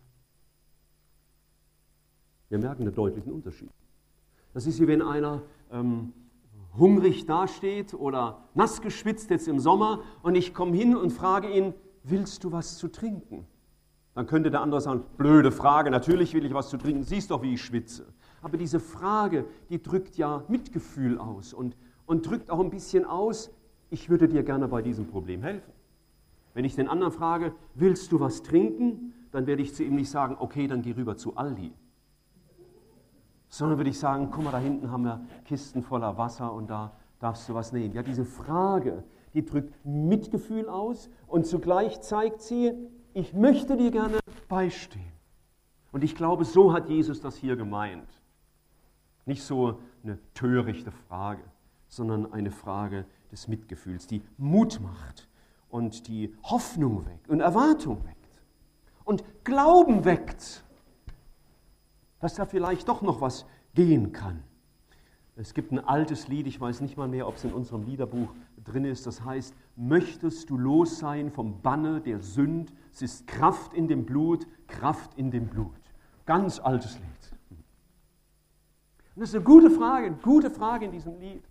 Wir 2.49 2.57
merken 2.57 2.83
einen 2.83 2.95
deutlichen 2.95 3.31
Unterschied. 3.31 3.69
Das 4.53 4.65
ist 4.65 4.79
wie 4.79 4.87
wenn 4.87 5.01
einer 5.01 5.43
ähm, 5.71 6.13
hungrig 6.77 7.25
dasteht 7.25 7.93
oder 7.93 8.41
nass 8.53 8.81
geschwitzt 8.81 9.29
jetzt 9.29 9.47
im 9.47 9.59
Sommer 9.59 10.01
und 10.23 10.35
ich 10.35 10.53
komme 10.53 10.75
hin 10.75 10.95
und 10.95 11.11
frage 11.11 11.49
ihn, 11.49 11.73
willst 12.03 12.43
du 12.43 12.51
was 12.51 12.77
zu 12.77 12.87
trinken? 12.87 13.45
Dann 14.15 14.25
könnte 14.25 14.49
der 14.49 14.61
andere 14.61 14.81
sagen, 14.81 15.03
blöde 15.17 15.51
Frage, 15.51 15.91
natürlich 15.91 16.33
will 16.33 16.45
ich 16.45 16.53
was 16.53 16.69
zu 16.69 16.77
trinken, 16.77 17.03
siehst 17.03 17.29
doch, 17.29 17.43
wie 17.43 17.53
ich 17.53 17.61
schwitze. 17.61 18.07
Aber 18.41 18.57
diese 18.57 18.79
Frage, 18.79 19.45
die 19.69 19.81
drückt 19.81 20.15
ja 20.15 20.43
Mitgefühl 20.47 21.19
aus 21.19 21.53
und, 21.53 21.75
und 22.05 22.25
drückt 22.25 22.49
auch 22.49 22.59
ein 22.59 22.69
bisschen 22.69 23.05
aus, 23.05 23.51
ich 23.89 24.09
würde 24.09 24.27
dir 24.27 24.43
gerne 24.43 24.67
bei 24.67 24.81
diesem 24.81 25.05
Problem 25.05 25.43
helfen. 25.43 25.71
Wenn 26.57 26.65
ich 26.65 26.73
den 26.73 26.87
anderen 26.87 27.13
frage, 27.13 27.53
willst 27.75 28.11
du 28.11 28.19
was 28.19 28.41
trinken, 28.41 29.13
dann 29.29 29.45
werde 29.45 29.61
ich 29.61 29.75
zu 29.75 29.83
ihm 29.83 29.93
nicht 29.93 30.09
sagen, 30.09 30.37
okay, 30.39 30.65
dann 30.65 30.81
geh 30.81 30.93
rüber 30.93 31.15
zu 31.15 31.37
Aldi. 31.37 31.71
Sondern 33.47 33.77
würde 33.77 33.91
ich 33.91 33.99
sagen, 33.99 34.29
guck 34.31 34.43
mal, 34.43 34.49
da 34.49 34.57
hinten 34.57 34.89
haben 34.89 35.03
wir 35.03 35.21
Kisten 35.45 35.83
voller 35.83 36.17
Wasser 36.17 36.51
und 36.51 36.71
da 36.71 36.97
darfst 37.19 37.47
du 37.47 37.53
was 37.53 37.73
nehmen. 37.73 37.93
Ja, 37.93 38.01
diese 38.01 38.25
Frage, 38.25 39.03
die 39.35 39.45
drückt 39.45 39.85
Mitgefühl 39.85 40.67
aus 40.67 41.11
und 41.27 41.45
zugleich 41.45 42.01
zeigt 42.01 42.41
sie, 42.41 42.73
ich 43.13 43.35
möchte 43.35 43.77
dir 43.77 43.91
gerne 43.91 44.17
beistehen. 44.47 45.13
Und 45.91 46.03
ich 46.03 46.15
glaube, 46.15 46.43
so 46.43 46.73
hat 46.73 46.89
Jesus 46.89 47.21
das 47.21 47.35
hier 47.35 47.55
gemeint. 47.55 48.09
Nicht 49.27 49.43
so 49.43 49.77
eine 50.03 50.17
törichte 50.33 50.89
Frage, 50.89 51.43
sondern 51.87 52.33
eine 52.33 52.49
Frage 52.49 53.05
des 53.31 53.47
Mitgefühls, 53.47 54.07
die 54.07 54.23
Mut 54.39 54.79
macht 54.81 55.26
und 55.69 56.07
die 56.07 56.33
Hoffnung 56.43 57.05
weckt 57.05 57.29
und 57.29 57.39
Erwartung 57.39 58.03
weckt 58.05 58.41
und 59.03 59.23
Glauben 59.43 60.05
weckt, 60.05 60.63
dass 62.19 62.35
da 62.35 62.45
vielleicht 62.45 62.87
doch 62.87 63.01
noch 63.01 63.21
was 63.21 63.45
gehen 63.73 64.11
kann. 64.11 64.43
Es 65.35 65.53
gibt 65.53 65.71
ein 65.71 65.79
altes 65.79 66.27
Lied, 66.27 66.47
ich 66.47 66.59
weiß 66.59 66.81
nicht 66.81 66.97
mal 66.97 67.07
mehr, 67.07 67.27
ob 67.27 67.35
es 67.35 67.43
in 67.43 67.53
unserem 67.53 67.83
Liederbuch 67.83 68.33
drin 68.63 68.85
ist, 68.85 69.05
das 69.05 69.23
heißt, 69.23 69.53
möchtest 69.75 70.49
du 70.49 70.57
los 70.57 70.97
sein 70.97 71.31
vom 71.31 71.61
Banne 71.61 72.01
der 72.01 72.21
Sünd, 72.21 72.73
es 72.91 73.03
ist 73.03 73.27
Kraft 73.27 73.73
in 73.73 73.87
dem 73.87 74.05
Blut, 74.05 74.47
Kraft 74.65 75.13
in 75.15 75.29
dem 75.29 75.47
Blut. 75.47 75.79
Ganz 76.25 76.59
altes 76.59 76.95
Lied. 76.95 77.59
Und 79.15 79.21
das 79.21 79.29
ist 79.29 79.35
eine 79.35 79.43
gute 79.43 79.69
Frage, 79.69 80.07
eine 80.07 80.15
gute 80.15 80.49
Frage 80.49 80.85
in 80.85 80.91
diesem 80.91 81.19
Lied, 81.19 81.43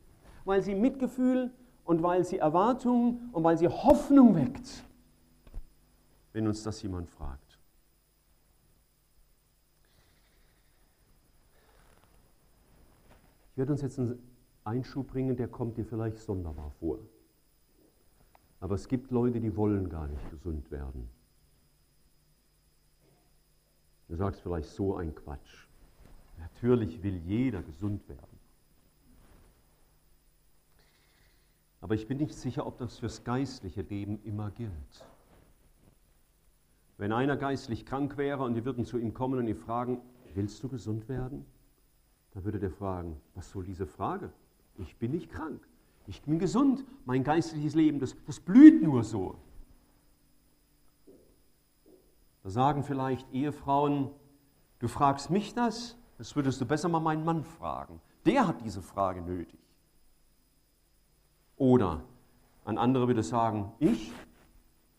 weil 0.45 0.63
sie 0.63 0.75
Mitgefühl 0.75 1.53
und 1.87 2.03
weil 2.03 2.25
sie 2.25 2.39
Erwartung 2.39 3.31
und 3.33 3.45
weil 3.45 3.57
sie 3.57 3.69
Hoffnung 3.69 4.35
weckt, 4.35 4.85
wenn 6.33 6.47
uns 6.47 6.63
das 6.63 6.83
jemand 6.83 7.09
fragt. 7.09 7.59
Ich 13.53 13.57
werde 13.57 13.73
uns 13.73 13.81
jetzt 13.81 13.99
einen 13.99 14.19
Einschub 14.65 15.07
bringen, 15.07 15.37
der 15.37 15.49
kommt 15.49 15.79
dir 15.79 15.85
vielleicht 15.87 16.19
sonderbar 16.19 16.73
vor. 16.73 16.99
Aber 18.61 18.75
es 18.75 18.89
gibt 18.89 19.11
Leute, 19.11 19.41
die 19.41 19.57
wollen 19.57 19.89
gar 19.89 20.09
nicht 20.09 20.31
gesund 20.31 20.71
werden. 20.71 21.09
Du 24.09 24.17
sagst 24.17 24.41
vielleicht 24.41 24.69
so 24.69 24.97
ein 24.97 25.15
Quatsch. 25.15 25.67
Natürlich 26.39 27.03
will 27.03 27.17
jeder 27.17 27.63
gesund 27.63 28.07
werden. 28.09 28.36
Aber 31.87 31.95
ich 31.95 32.09
bin 32.09 32.19
nicht 32.19 32.35
sicher, 32.35 32.67
ob 32.67 32.79
das 32.79 32.99
fürs 32.99 33.23
geistliche 33.23 33.83
Leben 33.83 34.19
immer 34.25 34.51
gilt. 34.51 35.07
Wenn 36.99 37.13
einer 37.13 37.37
geistlich 37.37 37.87
krank 37.87 38.17
wäre 38.17 38.43
und 38.43 38.55
die 38.55 38.65
würden 38.65 38.85
zu 38.85 38.99
ihm 38.99 39.15
kommen 39.15 39.39
und 39.39 39.47
ihn 39.47 39.55
fragen, 39.55 40.01
willst 40.35 40.61
du 40.65 40.69
gesund 40.69 41.09
werden? 41.09 41.47
Dann 42.35 42.45
würde 42.45 42.59
der 42.59 42.73
fragen, 42.73 43.21
was 43.37 43.53
soll 43.53 43.63
diese 43.63 43.87
Frage? 43.87 44.33
Ich 44.79 44.97
bin 44.97 45.13
nicht 45.13 45.31
krank. 45.31 45.65
Ich 46.09 46.23
bin 46.23 46.41
gesund. 46.41 46.85
Mein 47.05 47.23
geistliches 47.23 47.77
Leben, 47.77 48.01
das, 48.01 48.17
das 48.27 48.41
blüht 48.41 48.83
nur 48.83 49.05
so. 49.05 49.37
Da 52.43 52.51
sagen 52.51 52.83
vielleicht 52.83 53.33
Ehefrauen, 53.33 54.11
du 54.81 54.89
fragst 54.89 55.31
mich 55.31 55.55
das, 55.55 55.97
das 56.19 56.35
würdest 56.35 56.61
du 56.61 56.67
besser 56.67 56.89
mal 56.89 56.99
meinen 56.99 57.25
Mann 57.25 57.45
fragen. 57.45 58.01
Der 58.25 58.49
hat 58.49 58.61
diese 58.65 58.83
Frage 58.83 59.23
nötig. 59.23 59.66
Oder 61.57 62.03
ein 62.65 62.79
anderer 62.79 63.09
würde 63.09 63.23
sagen, 63.23 63.73
ich, 63.79 64.13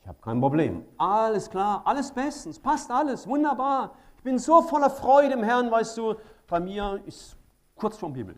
ich 0.01 0.07
habe 0.07 0.17
kein 0.21 0.39
Problem. 0.39 0.83
Alles 0.97 1.49
klar, 1.49 1.81
alles 1.85 2.11
bestens, 2.11 2.59
passt 2.59 2.89
alles, 2.89 3.27
wunderbar. 3.27 3.95
Ich 4.17 4.23
bin 4.23 4.39
so 4.39 4.61
voller 4.61 4.89
Freude 4.89 5.33
im 5.33 5.43
Herrn, 5.43 5.69
weißt 5.69 5.97
du, 5.97 6.15
bei 6.47 6.59
mir 6.59 7.01
ist 7.05 7.37
kurz 7.75 7.97
vorm 7.97 8.15
Himmel. 8.15 8.35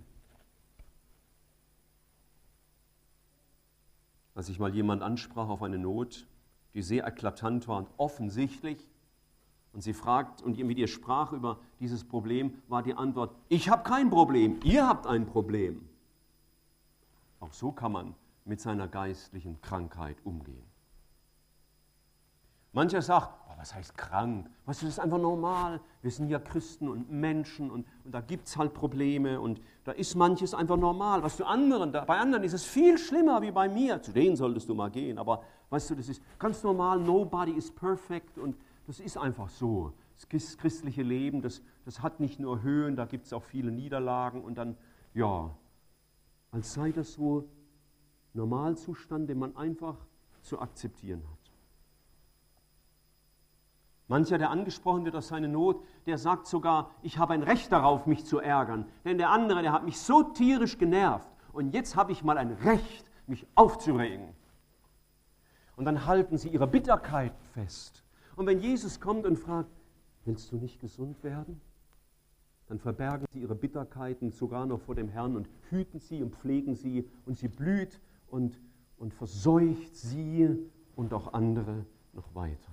Als 4.36 4.50
ich 4.50 4.60
mal 4.60 4.74
jemand 4.74 5.04
ansprach 5.04 5.50
auf 5.50 5.62
eine 5.62 5.78
Not, 5.78 6.26
die 6.74 6.82
sehr 6.82 7.06
eklatant 7.06 7.68
war 7.68 7.78
und 7.78 7.90
offensichtlich, 7.98 8.88
und 9.74 9.82
sie 9.82 9.94
fragt 9.94 10.42
und 10.42 10.58
mit 10.58 10.78
ihr 10.78 10.88
sprach 10.88 11.32
über 11.32 11.60
dieses 11.80 12.04
Problem, 12.04 12.62
war 12.68 12.82
die 12.82 12.96
Antwort, 12.96 13.36
ich 13.50 13.70
habe 13.70 13.84
kein 13.84 14.10
Problem, 14.10 14.60
ihr 14.64 14.88
habt 14.88 15.06
ein 15.06 15.26
Problem. 15.28 15.89
Auch 17.40 17.54
so 17.54 17.72
kann 17.72 17.92
man 17.92 18.16
mit 18.46 18.60
seiner 18.60 18.88
geistlichen 18.88 19.62
Krankheit 19.62 20.18
umgehen. 20.24 20.70
Mancher 22.72 23.02
sagt, 23.02 23.30
oh, 23.48 23.54
was 23.58 23.74
heißt 23.74 23.98
krank? 23.98 24.50
Weißt 24.66 24.82
du, 24.82 24.86
das 24.86 24.96
ist 24.96 25.00
einfach 25.00 25.18
normal. 25.18 25.82
Wir 26.02 26.12
sind 26.12 26.30
ja 26.30 26.40
Christen 26.40 26.88
und 26.88 27.12
Menschen 27.12 27.72
und, 27.72 27.88
und 28.04 28.12
da 28.12 28.22
gibt 28.22 28.48
es 28.48 28.58
halt 28.58 28.74
Probleme 28.74 29.42
und 29.42 29.60
da 29.86 29.92
ist 29.92 30.16
manches 30.16 30.54
einfach 30.54 30.78
normal. 30.78 31.24
Was 31.24 31.38
du 31.38 31.46
anderen, 31.46 31.92
da, 31.92 32.06
bei 32.06 32.18
anderen 32.20 32.44
ist 32.44 32.54
es 32.54 32.66
viel 32.66 32.98
schlimmer 32.98 33.42
wie 33.42 33.52
bei 33.52 33.68
mir. 33.68 34.02
Zu 34.02 34.12
denen 34.12 34.36
solltest 34.36 34.70
du 34.70 34.76
mal 34.76 34.92
gehen. 34.92 35.18
Aber 35.18 35.44
weißt 35.72 35.90
du, 35.90 35.96
das 35.96 36.10
ist 36.10 36.22
ganz 36.38 36.62
normal. 36.62 37.00
Nobody 37.00 37.54
is 37.54 37.72
perfect 37.72 38.38
und 38.38 38.56
das 38.86 39.00
ist 39.00 39.18
einfach 39.18 39.50
so. 39.50 39.94
Das 40.16 40.58
christliche 40.58 41.02
Leben, 41.02 41.42
das, 41.42 41.62
das 41.86 42.04
hat 42.04 42.20
nicht 42.20 42.40
nur 42.40 42.62
Höhen, 42.62 42.96
da 42.96 43.06
gibt 43.06 43.26
es 43.26 43.34
auch 43.34 43.44
viele 43.44 43.72
Niederlagen 43.72 44.44
und 44.44 44.58
dann, 44.58 44.78
ja, 45.14 45.50
als 46.52 46.74
sei 46.74 46.92
das 46.92 47.14
so 47.14 47.50
Normalzustand, 48.34 49.30
den 49.30 49.40
man 49.40 49.56
einfach 49.56 49.98
zu 50.42 50.60
akzeptieren 50.60 51.24
hat. 51.30 51.40
Mancher, 54.08 54.40
der 54.40 54.50
angesprochen 54.50 55.06
wird 55.06 55.16
aus 55.16 55.28
seiner 55.28 55.48
Not, 55.48 55.84
der 56.08 56.18
sagt 56.18 56.48
sogar, 56.48 56.90
ich 57.04 57.20
habe 57.20 57.34
ein 57.34 57.44
Recht 57.44 57.72
darauf, 57.72 58.08
mich 58.08 58.26
zu 58.26 58.40
ärgern. 58.40 58.86
Denn 59.06 59.20
der 59.20 59.30
andere, 59.30 59.62
der 59.62 59.72
hat 59.72 59.86
mich 59.86 60.00
so 60.00 60.24
tierisch 60.24 60.80
genervt 60.80 61.30
und 61.54 61.74
jetzt 61.74 61.96
habe 61.96 62.12
ich 62.12 62.24
mal 62.24 62.38
ein 62.38 62.52
Recht, 62.52 63.10
mich 63.28 63.46
aufzuregen. 63.54 64.34
Und 65.76 65.86
dann 65.86 66.08
halten 66.08 66.38
sie 66.38 66.50
ihre 66.50 66.68
Bitterkeit 66.68 67.34
fest 67.54 68.04
und 68.40 68.48
wenn 68.48 68.60
Jesus 68.60 69.02
kommt 69.02 69.26
und 69.26 69.38
fragt, 69.38 69.70
willst 70.24 70.52
du 70.54 70.56
nicht 70.56 70.80
gesund 70.80 71.24
werden? 71.24 71.60
Dann 72.70 72.78
verbergen 72.78 73.26
sie 73.34 73.40
ihre 73.40 73.56
Bitterkeiten 73.56 74.32
sogar 74.32 74.68
noch 74.68 74.80
vor 74.80 74.94
dem 74.94 75.10
Herrn 75.10 75.36
und 75.36 75.50
hüten 75.72 76.00
sie 76.00 76.22
und 76.22 76.36
pflegen 76.36 76.76
sie 76.76 77.10
und 77.26 77.36
sie 77.36 77.48
blüht 77.48 78.00
und, 78.28 78.62
und 79.00 79.12
verseucht 79.12 79.96
sie 79.96 80.56
und 80.96 81.12
auch 81.12 81.34
andere 81.34 81.84
noch 82.14 82.36
weiter. 82.36 82.72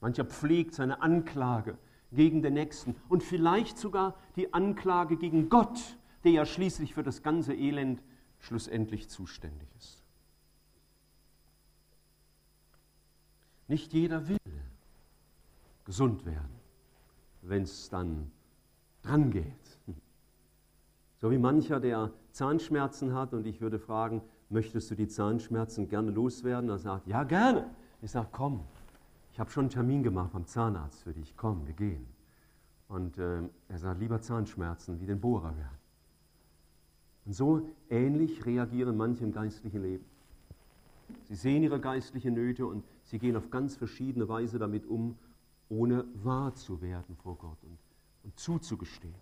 Mancher 0.00 0.24
pflegt 0.24 0.74
seine 0.74 1.02
Anklage 1.02 1.76
gegen 2.10 2.40
den 2.40 2.54
Nächsten 2.54 2.96
und 3.10 3.22
vielleicht 3.22 3.76
sogar 3.76 4.16
die 4.34 4.54
Anklage 4.54 5.18
gegen 5.18 5.50
Gott, 5.50 5.98
der 6.24 6.32
ja 6.32 6.46
schließlich 6.46 6.94
für 6.94 7.02
das 7.02 7.22
ganze 7.22 7.52
Elend 7.52 8.02
schlussendlich 8.38 9.10
zuständig 9.10 9.68
ist. 9.76 10.02
Nicht 13.68 13.92
jeder 13.92 14.26
will 14.26 14.38
gesund 15.84 16.24
werden, 16.24 16.60
wenn 17.42 17.62
es 17.62 17.90
dann 17.90 18.30
dran 19.06 19.30
geht. 19.30 19.80
So 21.18 21.30
wie 21.30 21.38
mancher, 21.38 21.80
der 21.80 22.12
Zahnschmerzen 22.32 23.14
hat 23.14 23.32
und 23.32 23.46
ich 23.46 23.60
würde 23.60 23.78
fragen, 23.78 24.20
möchtest 24.50 24.90
du 24.90 24.94
die 24.94 25.08
Zahnschmerzen 25.08 25.88
gerne 25.88 26.10
loswerden? 26.10 26.68
Er 26.68 26.78
sagt, 26.78 27.06
ja 27.06 27.24
gerne. 27.24 27.70
Ich 28.02 28.10
sage, 28.10 28.28
komm, 28.32 28.60
ich 29.32 29.40
habe 29.40 29.50
schon 29.50 29.64
einen 29.64 29.70
Termin 29.70 30.02
gemacht 30.02 30.32
beim 30.32 30.46
Zahnarzt 30.46 31.02
für 31.02 31.12
dich, 31.12 31.36
komm, 31.36 31.66
wir 31.66 31.74
gehen. 31.74 32.06
Und 32.88 33.18
äh, 33.18 33.42
er 33.68 33.78
sagt, 33.78 34.00
lieber 34.00 34.20
Zahnschmerzen 34.20 35.00
wie 35.00 35.06
den 35.06 35.20
Bohrer 35.20 35.56
werden. 35.56 35.78
Und 37.24 37.32
so 37.32 37.68
ähnlich 37.90 38.46
reagieren 38.46 38.96
manche 38.96 39.24
im 39.24 39.32
geistlichen 39.32 39.82
Leben. 39.82 40.04
Sie 41.24 41.34
sehen 41.34 41.62
ihre 41.62 41.80
geistlichen 41.80 42.34
Nöte 42.34 42.66
und 42.66 42.84
sie 43.04 43.18
gehen 43.18 43.36
auf 43.36 43.50
ganz 43.50 43.76
verschiedene 43.76 44.28
Weise 44.28 44.58
damit 44.58 44.86
um, 44.86 45.16
ohne 45.68 46.04
wahr 46.14 46.54
zu 46.54 46.80
werden 46.80 47.16
vor 47.16 47.36
Gott 47.36 47.58
und, 47.62 47.78
und 48.26 48.38
zuzugestehen. 48.38 49.14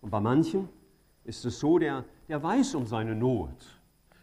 Und 0.00 0.10
bei 0.10 0.20
manchen 0.20 0.70
ist 1.24 1.44
es 1.44 1.60
so, 1.60 1.78
der, 1.78 2.06
der 2.28 2.42
weiß 2.42 2.74
um 2.76 2.86
seine 2.86 3.14
Not, 3.14 3.78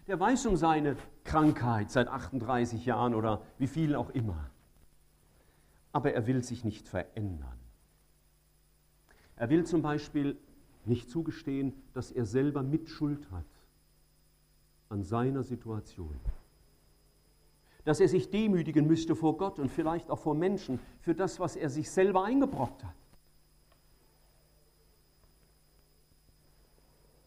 der 0.08 0.19
weiß 0.19 0.47
um 0.47 0.58
seine 0.58 0.97
Krankheit 1.23 1.91
seit 1.91 2.08
38 2.08 2.84
Jahren 2.86 3.13
oder 3.13 3.43
wie 3.60 3.67
viel 3.67 3.95
auch 3.95 4.10
immer. 4.10 4.49
Aber 5.91 6.13
er 6.13 6.25
will 6.25 6.43
sich 6.43 6.63
nicht 6.63 6.88
verändern. 6.88 7.60
Er 9.36 9.49
will 9.51 9.65
zum 9.65 9.84
Beispiel 9.84 10.36
nicht 10.86 11.10
zugestehen, 11.12 11.73
dass 11.93 12.12
er 12.12 12.25
selber 12.25 12.63
Mitschuld 12.63 13.30
hat 13.32 13.45
an 14.89 15.04
seiner 15.04 15.43
Situation. 15.43 16.19
Dass 17.85 17.99
er 17.99 18.09
sich 18.09 18.29
demütigen 18.29 18.87
müsste 18.87 19.15
vor 19.15 19.37
Gott 19.37 19.59
und 19.59 19.71
vielleicht 19.71 20.09
auch 20.09 20.19
vor 20.19 20.35
Menschen 20.35 20.79
für 20.99 21.15
das, 21.15 21.39
was 21.39 21.55
er 21.55 21.69
sich 21.69 21.89
selber 21.89 22.25
eingebrockt 22.25 22.83
hat. 22.83 22.95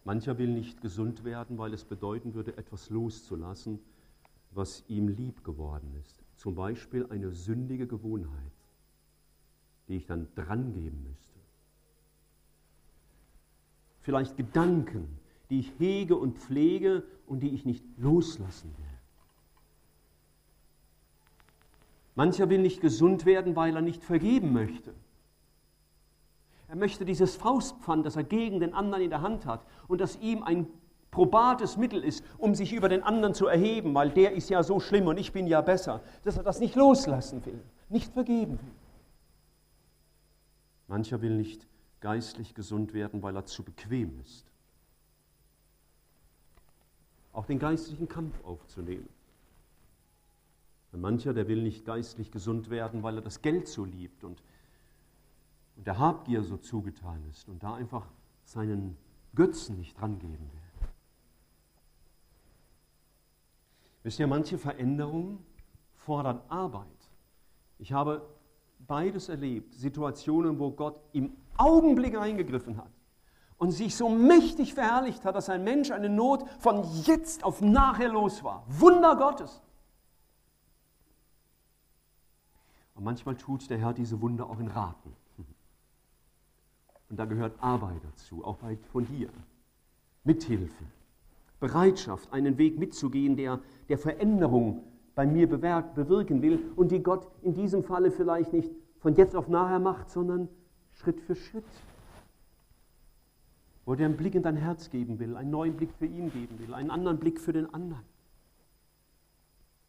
Mancher 0.05 0.37
will 0.37 0.49
nicht 0.49 0.83
gesund 0.83 1.25
werden, 1.25 1.59
weil 1.59 1.73
es 1.73 1.85
bedeuten 1.85 2.35
würde, 2.35 2.57
etwas 2.57 2.91
loszulassen, 2.91 3.79
was 4.51 4.85
ihm 4.89 5.09
lieb 5.09 5.45
geworden 5.45 5.95
ist. 6.01 6.23
Zum 6.37 6.55
Beispiel 6.55 7.07
eine 7.09 7.31
sündige 7.31 7.87
Gewohnheit, 7.87 8.53
die 9.89 9.97
ich 9.97 10.07
dann 10.07 10.29
drangeben 10.35 11.03
müsste 11.03 11.29
vielleicht 14.09 14.39
Gedanken, 14.39 15.19
die 15.51 15.61
ich 15.61 15.71
hege 15.79 16.17
und 16.17 16.39
pflege 16.39 17.03
und 17.27 17.41
die 17.43 17.51
ich 17.51 17.67
nicht 17.67 17.85
loslassen 17.99 18.75
will. 18.79 18.88
Mancher 22.19 22.51
will 22.51 22.59
nicht 22.59 22.81
gesund 22.81 23.27
werden, 23.27 23.55
weil 23.55 23.77
er 23.77 23.81
nicht 23.81 24.03
vergeben 24.03 24.53
möchte. 24.53 24.93
Er 26.67 26.75
möchte 26.75 27.05
dieses 27.05 27.37
Faustpfand, 27.37 28.05
das 28.05 28.17
er 28.17 28.25
gegen 28.25 28.59
den 28.59 28.75
anderen 28.75 29.05
in 29.05 29.11
der 29.11 29.23
Hand 29.23 29.47
hat 29.47 29.65
und 29.87 30.01
das 30.01 30.17
ihm 30.17 30.43
ein 30.43 30.67
probates 31.13 31.77
Mittel 31.77 32.03
ist, 32.03 32.25
um 32.37 32.57
sich 32.57 32.73
über 32.73 32.89
den 32.89 33.05
anderen 33.05 33.35
zu 33.35 33.47
erheben, 33.47 33.95
weil 33.95 34.11
der 34.11 34.33
ist 34.33 34.51
ja 34.51 34.65
so 34.65 34.81
schlimm 34.81 35.07
und 35.07 35.17
ich 35.17 35.33
bin 35.33 35.47
ja 35.47 35.61
besser, 35.61 36.03
dass 36.25 36.37
er 36.37 36.43
das 36.43 36.59
nicht 36.59 36.75
loslassen 36.75 37.47
will, 37.47 37.63
nicht 37.89 38.13
vergeben 38.13 38.59
will. 38.59 38.75
Mancher 40.89 41.23
will 41.23 41.37
nicht 41.37 41.69
geistlich 42.01 42.53
gesund 42.53 42.95
werden, 42.95 43.23
weil 43.23 43.37
er 43.37 43.47
zu 43.47 43.63
bequem 43.63 44.19
ist. 44.25 44.45
Auch 47.33 47.47
den 47.47 47.61
geistlichen 47.61 48.09
Kampf 48.09 48.43
aufzunehmen. 48.43 49.09
Und 50.93 51.01
mancher, 51.01 51.35
der 51.35 51.49
will 51.49 51.63
nicht 51.63 51.85
geistlich 51.85 52.31
gesund 52.31 52.71
werden, 52.71 53.03
weil 53.03 53.17
er 53.17 53.23
das 53.23 53.43
Geld 53.43 53.69
so 53.69 53.85
liebt 53.85 54.25
und, 54.25 54.43
und 55.77 55.87
der 55.87 55.99
Habgier 55.99 56.43
so 56.43 56.57
zugetan 56.57 57.23
ist 57.31 57.49
und 57.49 57.63
da 57.63 57.75
einfach 57.75 58.07
seinen 58.45 58.97
Götzen 59.35 59.79
nicht 59.79 60.01
drangeben 60.01 60.51
will. 60.53 60.89
Wisst 64.03 64.19
ihr, 64.21 64.27
manche 64.27 64.57
Veränderungen 64.57 65.45
fordern 65.95 66.41
Arbeit. 66.49 66.87
Ich 67.79 67.93
habe 67.93 68.27
beides 68.79 69.29
erlebt, 69.29 69.75
Situationen, 69.75 70.59
wo 70.59 70.71
Gott 70.71 70.99
im 71.13 71.37
Augenblick 71.59 72.17
eingegriffen 72.17 72.79
hat 72.79 72.91
und 73.59 73.73
sich 73.73 73.95
so 73.97 74.09
mächtig 74.09 74.73
verherrlicht 74.73 75.25
hat, 75.25 75.35
dass 75.35 75.51
ein 75.51 75.65
Mensch 75.65 75.91
eine 75.91 76.09
Not 76.09 76.49
von 76.61 76.85
jetzt 77.05 77.45
auf 77.45 77.61
nachher 77.61 78.09
los 78.09 78.43
war. 78.43 78.65
Wunder 78.69 79.17
Gottes. 79.17 79.61
Und 82.99 83.05
manchmal 83.05 83.37
tut 83.37 83.71
der 83.71 83.79
Herr 83.79 83.93
diese 83.93 84.21
Wunder 84.21 84.51
auch 84.51 84.59
in 84.59 84.67
Raten. 84.67 85.15
Und 87.09 87.17
da 87.17 87.27
gehört 87.27 87.55
Arbeit 87.63 88.03
dazu, 88.03 88.45
auch 88.45 88.59
von 88.93 89.07
dir. 89.07 89.29
Mithilfe, 90.25 90.85
Bereitschaft, 91.61 92.33
einen 92.33 92.59
Weg 92.59 92.77
mitzugehen, 92.77 93.37
der, 93.37 93.61
der 93.89 93.99
Veränderung 93.99 94.83
bei 95.15 95.27
mir 95.27 95.49
bewirken 95.49 96.43
will 96.43 96.73
und 96.75 96.91
die 96.91 97.03
Gott 97.03 97.31
in 97.43 97.55
diesem 97.55 97.85
Falle 97.85 98.11
vielleicht 98.11 98.53
nicht 98.53 98.71
von 98.99 99.15
jetzt 99.15 99.37
auf 99.37 99.49
nachher 99.49 99.79
macht, 99.79 100.11
sondern 100.11 100.49
Schritt 100.93 101.21
für 101.21 101.37
Schritt. 101.37 101.65
Wo 103.85 103.95
er 103.95 104.07
einen 104.07 104.17
Blick 104.17 104.35
in 104.35 104.43
dein 104.43 104.57
Herz 104.57 104.91
geben 104.91 105.21
will, 105.21 105.37
einen 105.37 105.51
neuen 105.51 105.77
Blick 105.77 105.93
für 105.99 106.07
ihn 106.07 106.33
geben 106.33 106.59
will, 106.59 106.75
einen 106.75 106.91
anderen 106.91 107.19
Blick 107.19 107.41
für 107.41 107.53
den 107.53 107.73
anderen. 107.73 108.03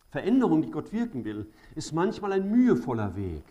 Veränderung, 0.10 0.62
die 0.62 0.72
Gott 0.72 0.91
wirken 0.91 1.24
will, 1.24 1.48
ist 1.76 1.93
manchmal 1.93 2.34
ein 2.34 2.50
mühevoller 2.50 3.15
Weg. 3.15 3.43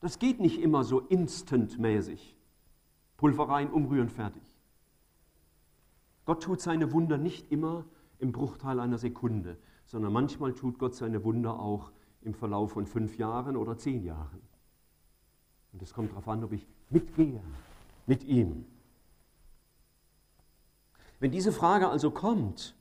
Das 0.00 0.18
geht 0.18 0.40
nicht 0.40 0.60
immer 0.60 0.84
so 0.84 1.00
instantmäßig. 1.00 2.36
Pulver 3.16 3.48
rein, 3.48 3.70
umrühren, 3.70 4.08
fertig. 4.08 4.42
Gott 6.24 6.42
tut 6.42 6.60
seine 6.60 6.92
Wunder 6.92 7.18
nicht 7.18 7.50
immer 7.52 7.84
im 8.18 8.32
Bruchteil 8.32 8.80
einer 8.80 8.98
Sekunde, 8.98 9.58
sondern 9.84 10.12
manchmal 10.12 10.52
tut 10.52 10.78
Gott 10.78 10.94
seine 10.94 11.24
Wunder 11.24 11.58
auch 11.58 11.92
im 12.22 12.34
Verlauf 12.34 12.72
von 12.72 12.86
fünf 12.86 13.16
Jahren 13.18 13.56
oder 13.56 13.78
zehn 13.78 14.02
Jahren. 14.02 14.40
Und 15.72 15.82
es 15.82 15.94
kommt 15.94 16.10
darauf 16.10 16.28
an, 16.28 16.42
ob 16.42 16.52
ich 16.52 16.66
mitgehe 16.90 17.40
mit 18.06 18.24
ihm. 18.24 18.64
Wenn 21.20 21.30
diese 21.30 21.52
Frage 21.52 21.88
also 21.88 22.10
kommt, 22.10 22.74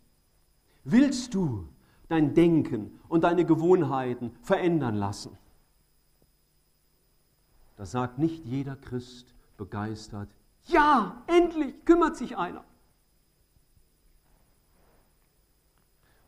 willst 0.84 1.34
du 1.34 1.67
dein 2.07 2.33
Denken 2.33 2.99
und 3.07 3.23
deine 3.23 3.45
Gewohnheiten 3.45 4.31
verändern 4.41 4.95
lassen? 4.95 5.37
Da 7.77 7.85
sagt 7.85 8.19
nicht 8.19 8.45
jeder 8.45 8.75
Christ 8.75 9.33
begeistert, 9.57 10.29
ja, 10.67 11.23
endlich 11.27 11.85
kümmert 11.85 12.17
sich 12.17 12.37
einer. 12.37 12.63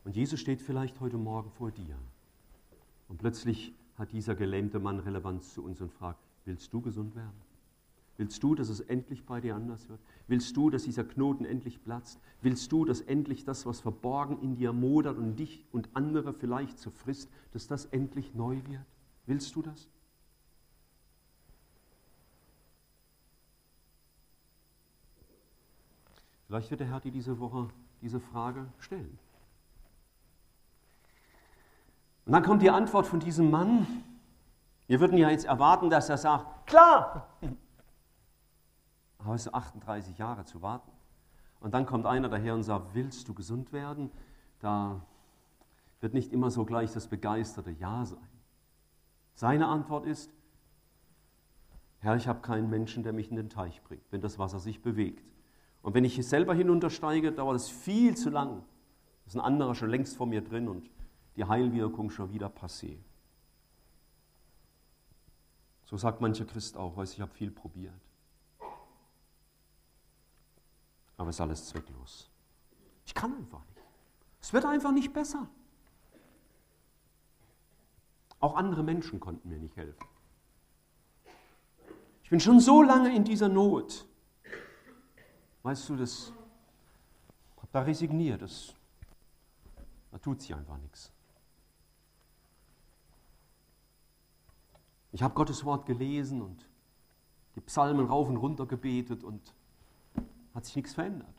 Und 0.04 0.16
Jesus 0.16 0.40
steht 0.40 0.62
vielleicht 0.62 1.00
heute 1.00 1.18
Morgen 1.18 1.52
vor 1.52 1.72
dir. 1.72 1.98
Und 3.08 3.18
plötzlich 3.18 3.74
hat 3.98 4.12
dieser 4.12 4.36
gelähmte 4.36 4.80
Mann 4.80 5.00
Relevanz 5.00 5.54
zu 5.54 5.64
uns 5.64 5.82
und 5.82 5.92
fragt, 5.92 6.20
Willst 6.48 6.72
du 6.72 6.80
gesund 6.80 7.14
werden? 7.14 7.47
Willst 8.18 8.42
du, 8.42 8.56
dass 8.56 8.70
es 8.70 8.80
endlich 8.80 9.26
bei 9.26 9.40
dir 9.40 9.56
anders 9.56 9.88
wird? 9.90 10.00
Willst 10.28 10.58
du, 10.58 10.72
dass 10.72 10.84
dieser 10.84 11.04
Knoten 11.04 11.46
endlich 11.46 11.84
platzt? 11.84 12.20
Willst 12.42 12.72
du, 12.72 12.84
dass 12.84 13.02
endlich 13.02 13.46
das, 13.46 13.68
was 13.68 13.80
verborgen 13.80 14.42
in 14.42 14.56
dir 14.56 14.74
modert 14.74 15.18
und 15.18 15.36
dich 15.36 15.66
und 15.72 15.88
andere 15.94 16.34
vielleicht 16.34 16.80
zerfrisst, 16.80 17.32
dass 17.54 17.68
das 17.68 17.86
endlich 17.86 18.34
neu 18.34 18.56
wird? 18.66 18.86
Willst 19.28 19.56
du 19.56 19.62
das? 19.62 19.88
Vielleicht 26.48 26.72
wird 26.72 26.80
der 26.80 26.88
Herr 26.88 27.02
dir 27.02 27.12
diese 27.12 27.40
Woche 27.40 27.70
diese 28.02 28.20
Frage 28.20 28.68
stellen. 28.80 29.20
Und 32.26 32.34
dann 32.34 32.44
kommt 32.44 32.62
die 32.62 32.70
Antwort 32.70 33.06
von 33.06 33.20
diesem 33.20 33.52
Mann, 33.52 33.86
wir 34.88 35.00
würden 35.02 35.18
ja 35.18 35.30
jetzt 35.30 35.46
erwarten, 35.46 35.90
dass 35.90 36.10
er 36.10 36.18
sagt, 36.18 36.68
klar. 36.68 37.28
Es 39.36 39.46
ist 39.46 39.54
38 39.54 40.18
Jahre 40.18 40.46
zu 40.46 40.62
warten. 40.62 40.92
Und 41.60 41.74
dann 41.74 41.86
kommt 41.86 42.06
einer 42.06 42.30
daher 42.30 42.54
und 42.54 42.64
sagt, 42.64 42.94
willst 42.94 43.28
du 43.28 43.34
gesund 43.34 43.74
werden? 43.74 44.12
Da 44.60 45.02
wird 46.00 46.14
nicht 46.14 46.32
immer 46.32 46.52
so 46.52 46.66
gleich 46.66 46.92
das 46.92 47.08
begeisterte 47.08 47.72
Ja 47.72 48.06
sein. 48.06 48.28
Seine 49.34 49.68
Antwort 49.68 50.06
ist, 50.06 50.32
Herr, 52.00 52.16
ich 52.16 52.28
habe 52.28 52.42
keinen 52.42 52.70
Menschen, 52.70 53.04
der 53.04 53.14
mich 53.14 53.30
in 53.30 53.36
den 53.36 53.50
Teich 53.50 53.82
bringt, 53.84 54.04
wenn 54.12 54.22
das 54.22 54.38
Wasser 54.38 54.60
sich 54.60 54.82
bewegt. 54.82 55.26
Und 55.82 55.94
wenn 55.94 56.06
ich 56.06 56.26
selber 56.28 56.54
hinuntersteige, 56.54 57.32
dauert 57.32 57.56
es 57.56 57.70
viel 57.70 58.16
zu 58.16 58.30
lang. 58.30 58.64
Da 59.24 59.28
ist 59.28 59.36
ein 59.36 59.42
anderer 59.42 59.74
schon 59.74 59.90
längst 59.90 60.16
vor 60.16 60.28
mir 60.28 60.42
drin 60.42 60.68
und 60.68 60.90
die 61.36 61.46
Heilwirkung 61.46 62.10
schon 62.10 62.32
wieder 62.32 62.48
passé. 62.48 62.98
So 65.86 65.98
sagt 65.98 66.20
mancher 66.20 66.46
Christ 66.46 66.78
auch, 66.78 66.98
weiß 66.98 67.14
ich 67.14 67.22
habe 67.22 67.34
viel 67.34 67.52
probiert. 67.52 68.07
Aber 71.18 71.30
es 71.30 71.36
ist 71.36 71.42
alles 71.42 71.68
zwecklos. 71.68 72.30
Ich 73.06 73.14
kann 73.14 73.36
einfach 73.36 73.66
nicht. 73.66 73.84
Es 74.40 74.54
wird 74.54 74.66
einfach 74.66 74.92
nicht 74.92 75.14
besser. 75.14 75.50
Auch 78.40 78.56
andere 78.56 78.84
Menschen 78.84 79.20
konnten 79.20 79.50
mir 79.50 79.58
nicht 79.58 79.76
helfen. 79.76 80.06
Ich 82.24 82.30
bin 82.30 82.40
schon 82.40 82.60
so 82.60 82.84
lange 82.84 83.16
in 83.16 83.24
dieser 83.24 83.50
Not. 83.50 84.06
Weißt 85.64 85.90
du, 85.90 85.96
das 85.96 86.32
habe 87.58 87.68
da 87.72 87.82
resigniert. 87.82 88.42
Das, 88.42 88.74
da 90.12 90.18
tut 90.18 90.42
sich 90.42 90.54
einfach 90.54 90.78
nichts. 90.78 91.12
Ich 95.12 95.24
habe 95.24 95.34
Gottes 95.34 95.66
Wort 95.66 95.86
gelesen 95.86 96.42
und 96.42 96.70
die 97.56 97.62
Psalmen 97.62 98.06
rauf 98.06 98.28
und 98.28 98.38
runter 98.38 98.66
gebetet 98.66 99.24
und 99.24 99.54
hat 100.58 100.66
sich 100.66 100.76
nichts 100.76 100.96
verändert. 100.96 101.36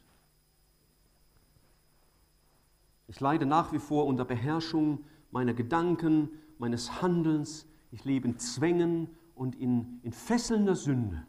Ich 3.09 3.19
leide 3.19 3.47
nach 3.47 3.73
wie 3.73 3.81
vor 3.81 4.07
unter 4.07 4.25
Beherrschung 4.25 5.05
meiner 5.33 5.55
Gedanken, 5.55 6.31
meines 6.59 7.03
Handelns. 7.03 7.67
Ich 7.91 8.05
lebe 8.05 8.29
in 8.29 8.39
Zwängen 8.39 9.09
und 9.35 9.57
in, 9.57 9.99
in 10.05 10.13
fesselnder 10.13 10.77
Sünde. 10.77 11.27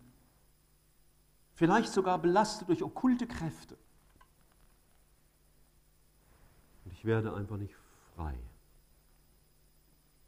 Vielleicht 1.56 1.92
sogar 1.92 2.20
belastet 2.20 2.70
durch 2.70 2.84
okkulte 2.84 3.26
Kräfte. 3.26 3.76
Und 6.86 6.92
ich 6.94 7.06
werde 7.06 7.34
einfach 7.34 7.58
nicht 7.58 7.74
frei. 8.14 8.36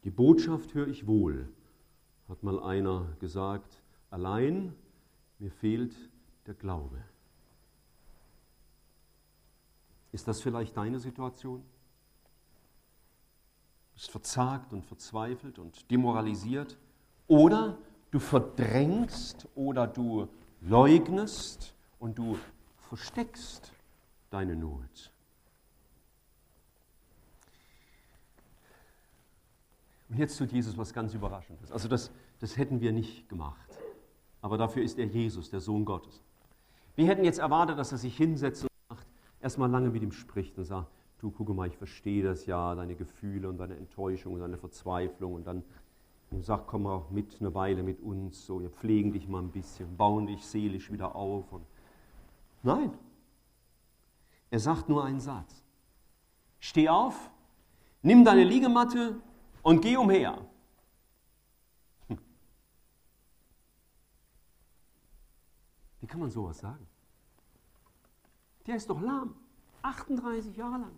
Die 0.03 0.09
Botschaft 0.09 0.73
höre 0.73 0.87
ich 0.87 1.05
wohl, 1.05 1.47
hat 2.27 2.41
mal 2.41 2.59
einer 2.59 3.05
gesagt. 3.19 3.83
Allein 4.09 4.73
mir 5.37 5.51
fehlt 5.51 5.95
der 6.47 6.55
Glaube. 6.55 7.03
Ist 10.11 10.27
das 10.27 10.41
vielleicht 10.41 10.75
deine 10.75 10.99
Situation? 10.99 11.61
Du 13.89 13.93
bist 13.95 14.11
verzagt 14.11 14.73
und 14.73 14.85
verzweifelt 14.85 15.59
und 15.59 15.89
demoralisiert. 15.89 16.77
Oder 17.27 17.77
du 18.11 18.19
verdrängst 18.19 19.47
oder 19.55 19.87
du 19.87 20.27
leugnest 20.61 21.73
und 21.99 22.17
du 22.17 22.37
versteckst 22.89 23.71
deine 24.29 24.55
Not. 24.55 25.11
Und 30.09 30.17
jetzt 30.17 30.37
tut 30.37 30.51
Jesus 30.51 30.77
was 30.77 30.93
ganz 30.93 31.13
Überraschendes. 31.13 31.71
Also 31.71 31.87
das, 31.87 32.11
das 32.39 32.57
hätten 32.57 32.81
wir 32.81 32.91
nicht 32.91 33.29
gemacht. 33.29 33.79
Aber 34.41 34.57
dafür 34.57 34.83
ist 34.83 34.99
er 34.99 35.05
Jesus, 35.05 35.49
der 35.49 35.61
Sohn 35.61 35.85
Gottes. 35.85 36.21
Wir 36.95 37.07
hätten 37.07 37.23
jetzt 37.23 37.39
erwartet, 37.39 37.77
dass 37.79 37.93
er 37.93 37.97
sich 37.97 38.17
hinsetzt 38.17 38.67
erstmal 39.41 39.69
lange 39.69 39.89
mit 39.89 40.03
ihm 40.03 40.11
spricht 40.11 40.57
und 40.57 40.65
sagt, 40.65 40.91
du 41.19 41.31
gucke 41.31 41.53
mal, 41.53 41.67
ich 41.67 41.77
verstehe 41.77 42.23
das 42.23 42.45
ja, 42.45 42.75
deine 42.75 42.95
Gefühle 42.95 43.49
und 43.49 43.57
deine 43.57 43.75
Enttäuschung 43.75 44.33
und 44.33 44.39
deine 44.39 44.57
Verzweiflung 44.57 45.33
und 45.33 45.45
dann 45.45 45.63
und 46.31 46.45
sagt, 46.45 46.67
komm 46.67 46.83
mal 46.83 47.05
mit 47.09 47.41
eine 47.41 47.53
Weile 47.53 47.83
mit 47.83 47.99
uns, 47.99 48.45
so, 48.45 48.61
wir 48.61 48.69
pflegen 48.69 49.11
dich 49.11 49.27
mal 49.27 49.41
ein 49.41 49.51
bisschen, 49.51 49.97
bauen 49.97 50.27
dich 50.27 50.45
seelisch 50.45 50.89
wieder 50.91 51.13
auf. 51.13 51.51
Und 51.51 51.65
Nein, 52.63 52.97
er 54.49 54.59
sagt 54.59 54.87
nur 54.87 55.03
einen 55.03 55.19
Satz. 55.19 55.61
Steh 56.59 56.87
auf, 56.87 57.29
nimm 58.01 58.23
deine 58.23 58.43
Liegematte 58.43 59.19
und 59.61 59.81
geh 59.81 59.97
umher. 59.97 60.37
Hm. 62.07 62.17
Wie 65.99 66.07
kann 66.07 66.19
man 66.19 66.29
sowas 66.29 66.59
sagen? 66.59 66.87
Der 68.71 68.77
ist 68.77 68.89
doch 68.89 69.01
lahm. 69.01 69.35
38 69.81 70.55
Jahre 70.55 70.79
lang. 70.79 70.95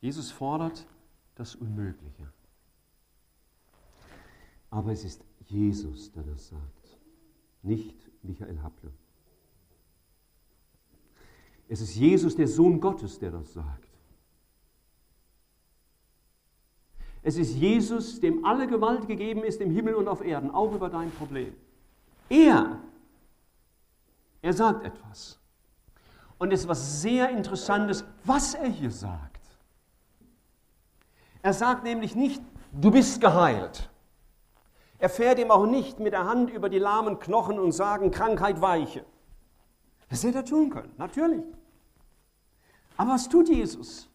Jesus 0.00 0.32
fordert 0.32 0.88
das 1.36 1.54
Unmögliche. 1.54 2.32
Aber 4.70 4.90
es 4.90 5.04
ist 5.04 5.24
Jesus, 5.46 6.10
der 6.10 6.24
das 6.24 6.48
sagt, 6.48 6.98
nicht 7.62 8.10
Michael 8.24 8.60
Happle. 8.60 8.92
Es 11.68 11.80
ist 11.80 11.94
Jesus, 11.94 12.34
der 12.34 12.48
Sohn 12.48 12.80
Gottes, 12.80 13.20
der 13.20 13.30
das 13.30 13.52
sagt. 13.52 13.88
Es 17.22 17.36
ist 17.36 17.54
Jesus, 17.54 18.18
dem 18.18 18.44
alle 18.44 18.66
Gewalt 18.66 19.06
gegeben 19.06 19.44
ist 19.44 19.60
im 19.60 19.70
Himmel 19.70 19.94
und 19.94 20.08
auf 20.08 20.22
Erden, 20.22 20.50
auch 20.50 20.74
über 20.74 20.90
dein 20.90 21.12
Problem. 21.12 21.54
Er 22.28 22.80
er 24.42 24.52
sagt 24.52 24.84
etwas. 24.84 25.38
Und 26.38 26.52
es 26.52 26.60
ist 26.60 26.68
was 26.68 27.02
sehr 27.02 27.28
Interessantes, 27.30 28.04
was 28.24 28.54
er 28.54 28.68
hier 28.68 28.90
sagt. 28.90 29.40
Er 31.42 31.52
sagt 31.52 31.84
nämlich 31.84 32.14
nicht, 32.14 32.42
du 32.72 32.90
bist 32.90 33.20
geheilt. 33.20 33.90
Er 34.98 35.08
fährt 35.08 35.38
ihm 35.38 35.50
auch 35.50 35.66
nicht 35.66 36.00
mit 36.00 36.12
der 36.12 36.24
Hand 36.26 36.50
über 36.50 36.68
die 36.68 36.78
lahmen 36.78 37.18
Knochen 37.18 37.58
und 37.58 37.72
sagt, 37.72 38.12
Krankheit 38.14 38.60
weiche. 38.60 39.04
Das 40.08 40.24
hätte 40.24 40.38
er 40.38 40.44
tun 40.44 40.70
können, 40.70 40.92
natürlich. 40.98 41.44
Aber 42.96 43.12
was 43.12 43.28
tut 43.28 43.48
Jesus? 43.48 44.08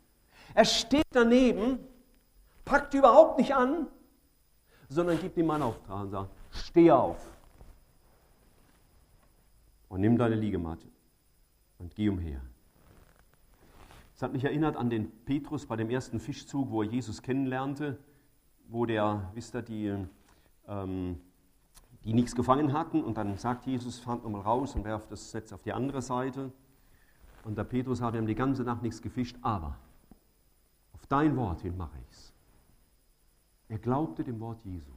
Er 0.54 0.66
steht 0.66 1.06
daneben, 1.12 1.80
packt 2.66 2.94
überhaupt 2.94 3.40
nicht 3.40 3.56
an, 3.56 3.88
sondern 4.90 5.20
gibt 5.20 5.38
ihm 5.38 5.50
einen 5.50 5.64
Auftrag 5.64 6.02
und 6.02 6.10
sagt, 6.12 6.30
steh 6.52 6.92
auf 6.92 7.35
und 9.96 10.02
nimm 10.02 10.18
deine 10.18 10.36
Liegematte 10.36 10.90
und 11.80 11.96
geh 11.96 12.10
umher. 12.10 12.42
Es 14.14 14.22
hat 14.22 14.34
mich 14.34 14.44
erinnert 14.44 14.76
an 14.76 14.90
den 14.90 15.10
Petrus 15.24 15.66
bei 15.66 15.78
dem 15.78 15.90
ersten 15.90 16.20
Fischzug, 16.20 16.70
wo 16.70 16.84
er 16.84 16.90
Jesus 16.90 17.22
kennenlernte, 17.22 17.98
wo 18.68 18.86
der, 18.86 19.32
wisst 19.36 19.56
ihr, 19.56 19.62
die, 19.62 19.96
ähm, 20.68 21.22
die 22.04 22.12
nichts 22.12 22.36
gefangen 22.36 22.74
hatten 22.74 23.06
und 23.06 23.16
dann 23.16 23.38
sagt 23.38 23.68
Jesus, 23.68 24.00
fahrt 24.00 24.26
nochmal 24.26 24.42
raus 24.42 24.76
und 24.76 24.84
werft 24.84 25.14
das 25.14 25.34
Netz 25.34 25.54
auf 25.54 25.62
die 25.62 25.72
andere 25.72 26.02
Seite. 26.02 26.52
Und 27.46 27.58
der 27.58 27.64
Petrus 27.64 28.02
hat 28.02 28.16
ihm 28.16 28.28
die 28.28 28.36
ganze 28.36 28.64
Nacht 28.64 28.82
nichts 28.82 29.02
gefischt, 29.02 29.38
aber 29.44 29.78
auf 30.92 31.06
dein 31.08 31.38
Wort 31.38 31.62
hin 31.62 31.78
mache 31.78 31.98
ich's. 32.10 32.34
Er 33.70 33.80
glaubte 33.80 34.26
dem 34.26 34.42
Wort 34.42 34.60
Jesu. 34.66 34.92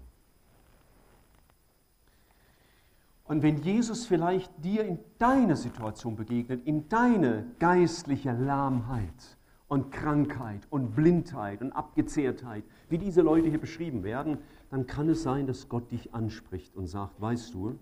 Und 3.29 3.43
wenn 3.43 3.59
Jesus 3.59 4.07
vielleicht 4.07 4.51
dir 4.65 4.85
in 4.85 4.99
deiner 5.19 5.55
Situation 5.55 6.17
begegnet, 6.17 6.67
in 6.67 6.89
deine 6.89 7.45
geistliche 7.59 8.33
Lahmheit 8.33 9.37
und 9.69 9.93
Krankheit 9.93 10.67
und 10.71 10.97
Blindheit 10.97 11.61
und 11.61 11.73
Abgezehrtheit, 11.73 12.65
wie 12.89 12.97
diese 12.97 13.21
Leute 13.21 13.51
hier 13.51 13.61
beschrieben 13.61 14.03
werden, 14.03 14.39
dann 14.71 14.87
kann 14.87 15.11
es 15.11 15.23
sein, 15.23 15.47
dass 15.47 15.69
Gott 15.69 15.93
dich 15.93 16.15
anspricht 16.15 16.75
und 16.75 16.87
sagt, 16.87 17.21
weißt 17.21 17.53
du, 17.53 17.79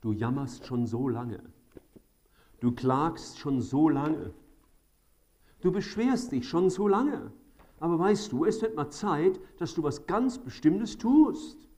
du 0.00 0.12
jammerst 0.12 0.64
schon 0.64 0.86
so 0.86 1.08
lange, 1.08 1.40
du 2.60 2.70
klagst 2.70 3.40
schon 3.40 3.60
so 3.60 3.88
lange, 3.88 4.32
du 5.60 5.72
beschwerst 5.72 6.30
dich 6.30 6.48
schon 6.48 6.70
so 6.70 6.86
lange, 6.86 7.32
aber 7.80 7.98
weißt 7.98 8.30
du, 8.30 8.44
es 8.44 8.62
wird 8.62 8.76
mal 8.76 8.90
Zeit, 8.90 9.40
dass 9.58 9.74
du 9.74 9.82
was 9.82 10.06
ganz 10.06 10.38
Bestimmtes 10.38 10.98
tust. 10.98 11.68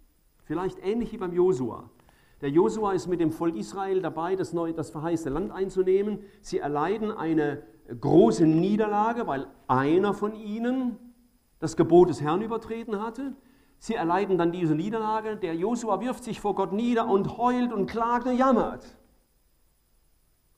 Vielleicht 0.44 0.78
ähnlich 0.84 1.12
wie 1.12 1.18
beim 1.18 1.32
Josua. 1.32 1.88
Der 2.40 2.50
Josua 2.50 2.92
ist 2.92 3.06
mit 3.06 3.20
dem 3.20 3.32
Volk 3.32 3.56
Israel 3.56 4.02
dabei, 4.02 4.36
das, 4.36 4.52
neue, 4.52 4.74
das 4.74 4.90
verheißte 4.90 5.30
Land 5.30 5.52
einzunehmen. 5.52 6.20
Sie 6.42 6.58
erleiden 6.58 7.10
eine 7.10 7.62
große 8.00 8.46
Niederlage, 8.46 9.26
weil 9.26 9.46
einer 9.68 10.12
von 10.12 10.34
ihnen 10.34 10.98
das 11.58 11.76
Gebot 11.76 12.10
des 12.10 12.20
Herrn 12.20 12.42
übertreten 12.42 13.00
hatte. 13.00 13.34
Sie 13.78 13.94
erleiden 13.94 14.36
dann 14.36 14.52
diese 14.52 14.74
Niederlage. 14.74 15.36
Der 15.36 15.54
Josua 15.54 16.00
wirft 16.00 16.24
sich 16.24 16.40
vor 16.40 16.54
Gott 16.54 16.72
nieder 16.72 17.08
und 17.08 17.38
heult 17.38 17.72
und 17.72 17.86
klagt 17.86 18.26
und 18.26 18.36
jammert. 18.36 18.98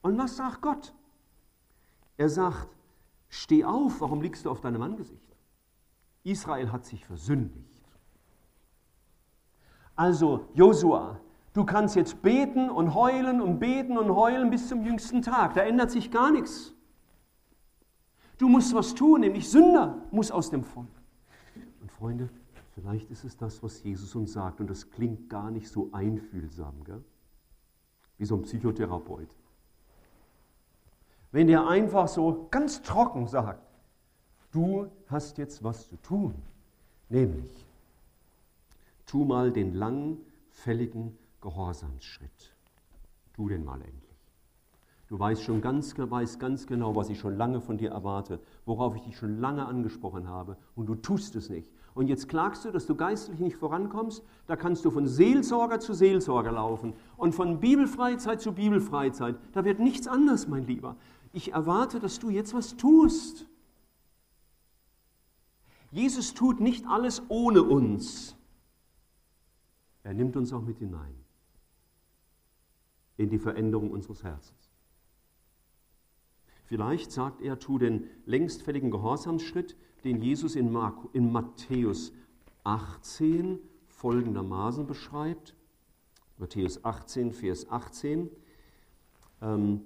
Und 0.02 0.18
was 0.18 0.36
sagt 0.36 0.62
Gott? 0.62 0.94
Er 2.16 2.28
sagt, 2.28 2.68
steh 3.28 3.64
auf, 3.64 4.00
warum 4.00 4.20
liegst 4.20 4.44
du 4.44 4.50
auf 4.50 4.60
deinem 4.60 4.82
Angesicht? 4.82 5.36
Israel 6.24 6.72
hat 6.72 6.84
sich 6.84 7.04
versündigt. 7.04 7.68
Also 9.94 10.48
Josua, 10.54 11.20
Du 11.58 11.64
kannst 11.64 11.96
jetzt 11.96 12.22
beten 12.22 12.70
und 12.70 12.94
heulen 12.94 13.40
und 13.40 13.58
beten 13.58 13.98
und 13.98 14.14
heulen 14.14 14.48
bis 14.48 14.68
zum 14.68 14.84
jüngsten 14.84 15.22
Tag. 15.22 15.54
Da 15.54 15.62
ändert 15.62 15.90
sich 15.90 16.12
gar 16.12 16.30
nichts. 16.30 16.72
Du 18.38 18.48
musst 18.48 18.72
was 18.76 18.94
tun, 18.94 19.22
nämlich 19.22 19.50
Sünder 19.50 20.00
muss 20.12 20.30
aus 20.30 20.50
dem 20.50 20.62
Volk. 20.62 20.86
Und 21.80 21.90
Freunde, 21.90 22.28
vielleicht 22.76 23.10
ist 23.10 23.24
es 23.24 23.36
das, 23.36 23.60
was 23.60 23.82
Jesus 23.82 24.14
uns 24.14 24.34
sagt. 24.34 24.60
Und 24.60 24.70
das 24.70 24.88
klingt 24.88 25.28
gar 25.28 25.50
nicht 25.50 25.68
so 25.68 25.88
einfühlsam, 25.90 26.84
gell? 26.84 27.02
wie 28.18 28.24
so 28.24 28.36
ein 28.36 28.42
Psychotherapeut. 28.42 29.34
Wenn 31.32 31.48
der 31.48 31.66
einfach 31.66 32.06
so 32.06 32.46
ganz 32.52 32.82
trocken 32.82 33.26
sagt, 33.26 33.66
du 34.52 34.86
hast 35.08 35.38
jetzt 35.38 35.64
was 35.64 35.88
zu 35.88 35.96
tun, 35.96 36.36
nämlich 37.08 37.66
tu 39.06 39.24
mal 39.24 39.50
den 39.50 39.74
langfälligen 39.74 41.18
Gehorsamsschritt. 41.48 42.54
Tu 43.32 43.48
den 43.48 43.64
mal 43.64 43.80
endlich. 43.80 44.04
Du 45.08 45.18
weißt 45.18 45.42
schon 45.42 45.62
ganz, 45.62 45.96
weißt 45.96 46.38
ganz 46.38 46.66
genau, 46.66 46.94
was 46.94 47.08
ich 47.08 47.18
schon 47.18 47.38
lange 47.38 47.62
von 47.62 47.78
dir 47.78 47.90
erwarte, 47.90 48.40
worauf 48.66 48.94
ich 48.96 49.02
dich 49.02 49.16
schon 49.16 49.40
lange 49.40 49.64
angesprochen 49.64 50.28
habe 50.28 50.58
und 50.76 50.86
du 50.86 50.94
tust 50.94 51.34
es 51.36 51.48
nicht. 51.48 51.72
Und 51.94 52.08
jetzt 52.08 52.28
klagst 52.28 52.66
du, 52.66 52.70
dass 52.70 52.84
du 52.84 52.94
geistlich 52.94 53.40
nicht 53.40 53.56
vorankommst. 53.56 54.22
Da 54.46 54.56
kannst 54.56 54.84
du 54.84 54.90
von 54.90 55.06
Seelsorger 55.06 55.80
zu 55.80 55.94
Seelsorger 55.94 56.52
laufen 56.52 56.92
und 57.16 57.34
von 57.34 57.60
Bibelfreizeit 57.60 58.42
zu 58.42 58.52
Bibelfreizeit. 58.52 59.36
Da 59.52 59.64
wird 59.64 59.80
nichts 59.80 60.06
anders, 60.06 60.48
mein 60.48 60.66
Lieber. 60.66 60.96
Ich 61.32 61.52
erwarte, 61.52 61.98
dass 61.98 62.18
du 62.18 62.28
jetzt 62.28 62.52
was 62.52 62.76
tust. 62.76 63.48
Jesus 65.90 66.34
tut 66.34 66.60
nicht 66.60 66.86
alles 66.86 67.22
ohne 67.28 67.62
uns. 67.62 68.36
Er 70.02 70.12
nimmt 70.12 70.36
uns 70.36 70.52
auch 70.52 70.62
mit 70.62 70.78
hinein 70.78 71.14
in 73.18 73.28
die 73.28 73.38
Veränderung 73.38 73.90
unseres 73.90 74.24
Herzens. 74.24 74.70
Vielleicht 76.64 77.12
sagt 77.12 77.42
er, 77.42 77.58
tu 77.58 77.78
den 77.78 78.04
längstfälligen 78.24 78.90
Gehorsamsschritt, 78.90 79.76
den 80.04 80.22
Jesus 80.22 80.54
in, 80.54 80.72
Mark, 80.72 80.96
in 81.12 81.30
Matthäus 81.32 82.12
18 82.64 83.58
folgendermaßen 83.88 84.86
beschreibt. 84.86 85.54
Matthäus 86.36 86.84
18, 86.84 87.32
Vers 87.32 87.70
18. 87.70 88.30
Ähm, 89.42 89.80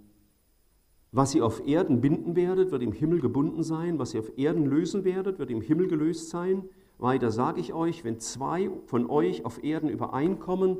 was 1.12 1.34
ihr 1.34 1.46
auf 1.46 1.66
Erden 1.66 2.00
binden 2.00 2.36
werdet, 2.36 2.70
wird 2.70 2.82
im 2.82 2.92
Himmel 2.92 3.20
gebunden 3.20 3.62
sein. 3.62 3.98
Was 3.98 4.12
ihr 4.14 4.20
auf 4.20 4.36
Erden 4.36 4.66
lösen 4.66 5.04
werdet, 5.04 5.38
wird 5.38 5.50
im 5.50 5.60
Himmel 5.60 5.86
gelöst 5.86 6.30
sein. 6.30 6.64
Weiter 6.98 7.30
sage 7.30 7.60
ich 7.60 7.72
euch, 7.72 8.04
wenn 8.04 8.18
zwei 8.18 8.70
von 8.86 9.08
euch 9.08 9.44
auf 9.44 9.62
Erden 9.62 9.88
übereinkommen 9.88 10.78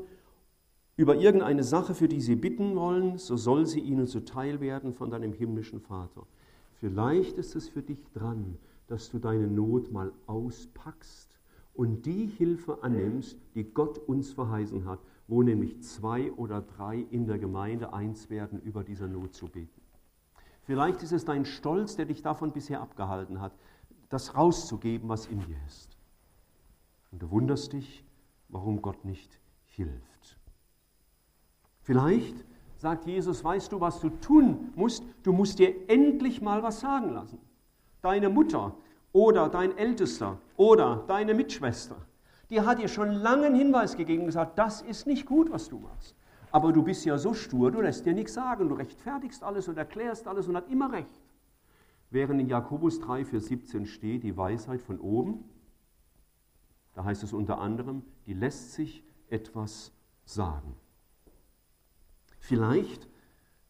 über 0.95 1.15
irgendeine 1.15 1.63
Sache, 1.63 1.95
für 1.95 2.07
die 2.07 2.21
sie 2.21 2.35
bitten 2.35 2.75
wollen, 2.75 3.17
so 3.17 3.35
soll 3.35 3.65
sie 3.65 3.79
ihnen 3.79 4.07
zuteil 4.07 4.61
werden 4.61 4.93
von 4.93 5.09
deinem 5.09 5.33
himmlischen 5.33 5.81
Vater. 5.81 6.27
Vielleicht 6.75 7.37
ist 7.37 7.55
es 7.55 7.69
für 7.69 7.81
dich 7.81 8.11
dran, 8.13 8.57
dass 8.87 9.09
du 9.09 9.19
deine 9.19 9.47
Not 9.47 9.91
mal 9.91 10.11
auspackst 10.27 11.39
und 11.73 12.05
die 12.05 12.27
Hilfe 12.27 12.83
annimmst, 12.83 13.37
die 13.55 13.63
Gott 13.63 13.97
uns 13.97 14.33
verheißen 14.33 14.85
hat, 14.85 14.99
wo 15.27 15.41
nämlich 15.41 15.81
zwei 15.81 16.31
oder 16.33 16.61
drei 16.61 16.99
in 17.09 17.25
der 17.25 17.39
Gemeinde 17.39 17.93
eins 17.93 18.29
werden, 18.29 18.61
über 18.61 18.83
dieser 18.83 19.07
Not 19.07 19.33
zu 19.33 19.47
beten. 19.47 19.81
Vielleicht 20.63 21.01
ist 21.01 21.11
es 21.11 21.25
dein 21.25 21.45
Stolz, 21.45 21.95
der 21.95 22.05
dich 22.05 22.21
davon 22.21 22.51
bisher 22.51 22.81
abgehalten 22.81 23.41
hat, 23.41 23.53
das 24.09 24.35
rauszugeben, 24.35 25.09
was 25.09 25.25
in 25.25 25.39
dir 25.39 25.57
ist. 25.65 25.97
Und 27.11 27.21
du 27.21 27.31
wunderst 27.31 27.73
dich, 27.73 28.05
warum 28.49 28.81
Gott 28.81 29.05
nicht 29.05 29.39
hilft. 29.65 30.37
Vielleicht 31.83 32.45
sagt 32.77 33.05
Jesus, 33.05 33.43
weißt 33.43 33.71
du, 33.71 33.79
was 33.79 33.99
du 33.99 34.09
tun 34.09 34.71
musst? 34.75 35.03
Du 35.23 35.31
musst 35.31 35.59
dir 35.59 35.89
endlich 35.89 36.41
mal 36.41 36.63
was 36.63 36.79
sagen 36.79 37.13
lassen. 37.13 37.39
Deine 38.01 38.29
Mutter 38.29 38.75
oder 39.11 39.47
dein 39.49 39.77
Ältester 39.77 40.39
oder 40.57 41.03
deine 41.07 41.33
Mitschwester, 41.33 41.95
die 42.49 42.61
hat 42.61 42.79
dir 42.79 42.87
schon 42.87 43.11
lange 43.11 43.47
einen 43.47 43.55
Hinweis 43.55 43.95
gegeben 43.95 44.21
und 44.21 44.27
gesagt, 44.27 44.57
das 44.57 44.81
ist 44.81 45.07
nicht 45.07 45.25
gut, 45.25 45.51
was 45.51 45.69
du 45.69 45.79
machst. 45.79 46.15
Aber 46.51 46.71
du 46.71 46.83
bist 46.83 47.05
ja 47.05 47.17
so 47.17 47.33
stur, 47.33 47.71
du 47.71 47.81
lässt 47.81 48.05
dir 48.05 48.13
nichts 48.13 48.33
sagen, 48.33 48.69
du 48.69 48.75
rechtfertigst 48.75 49.43
alles 49.43 49.67
und 49.67 49.77
erklärst 49.77 50.27
alles 50.27 50.47
und 50.47 50.55
hat 50.55 50.69
immer 50.69 50.91
recht. 50.91 51.21
Während 52.11 52.39
in 52.39 52.47
Jakobus 52.47 52.99
3, 52.99 53.25
Vers 53.25 53.45
17 53.45 53.87
steht, 53.87 54.23
die 54.23 54.37
Weisheit 54.37 54.81
von 54.81 54.99
oben, 54.99 55.45
da 56.93 57.03
heißt 57.03 57.23
es 57.23 57.33
unter 57.33 57.59
anderem, 57.59 58.03
die 58.27 58.33
lässt 58.33 58.73
sich 58.73 59.03
etwas 59.29 59.91
sagen. 60.25 60.75
Vielleicht 62.43 63.07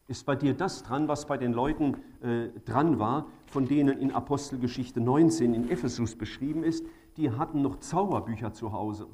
ist 0.08 0.26
bei 0.26 0.34
dir 0.34 0.52
das 0.52 0.82
dran, 0.82 1.06
was 1.06 1.28
bei 1.28 1.38
den 1.38 1.52
Leuten 1.52 1.96
äh, 2.22 2.48
dran 2.64 2.98
war, 2.98 3.28
von 3.46 3.68
denen 3.68 3.98
in 3.98 4.10
Apostelgeschichte 4.10 5.00
19 5.00 5.54
in 5.54 5.70
Ephesus 5.70 6.16
beschrieben 6.16 6.64
ist, 6.64 6.84
die 7.16 7.30
hatten 7.30 7.62
noch 7.62 7.78
Zauberbücher 7.78 8.52
zu 8.52 8.72
Hause. 8.72 9.06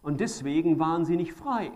Und 0.00 0.20
deswegen 0.20 0.78
waren 0.78 1.04
sie 1.04 1.16
nicht 1.16 1.32
frei. 1.32 1.72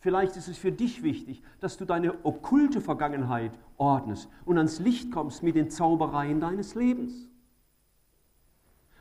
Vielleicht 0.00 0.38
ist 0.38 0.48
es 0.48 0.56
für 0.56 0.72
dich 0.72 1.02
wichtig, 1.02 1.42
dass 1.60 1.76
du 1.76 1.84
deine 1.84 2.24
okkulte 2.24 2.80
Vergangenheit 2.80 3.52
ordnest 3.76 4.30
und 4.46 4.56
ans 4.56 4.80
Licht 4.80 5.12
kommst 5.12 5.42
mit 5.42 5.56
den 5.56 5.68
Zaubereien 5.68 6.40
deines 6.40 6.74
Lebens. 6.74 7.28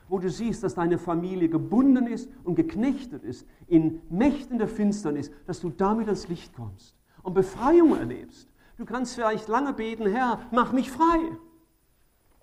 Wo 0.10 0.20
du 0.20 0.30
siehst, 0.30 0.64
dass 0.64 0.76
deine 0.76 0.98
Familie 0.98 1.48
gebunden 1.48 2.08
ist 2.08 2.30
und 2.44 2.56
geknechtet 2.56 3.24
ist, 3.24 3.48
in 3.68 4.02
Mächten 4.10 4.58
der 4.58 4.68
Finsternis, 4.68 5.32
dass 5.46 5.62
du 5.62 5.70
damit 5.70 6.08
ans 6.08 6.28
Licht 6.28 6.54
kommst 6.54 6.94
und 7.24 7.34
Befreiung 7.34 7.98
erlebst. 7.98 8.48
Du 8.78 8.86
kannst 8.86 9.16
vielleicht 9.16 9.48
lange 9.48 9.74
beten, 9.74 10.06
Herr, 10.06 10.40
mach 10.52 10.72
mich 10.72 10.92
frei. 10.92 11.20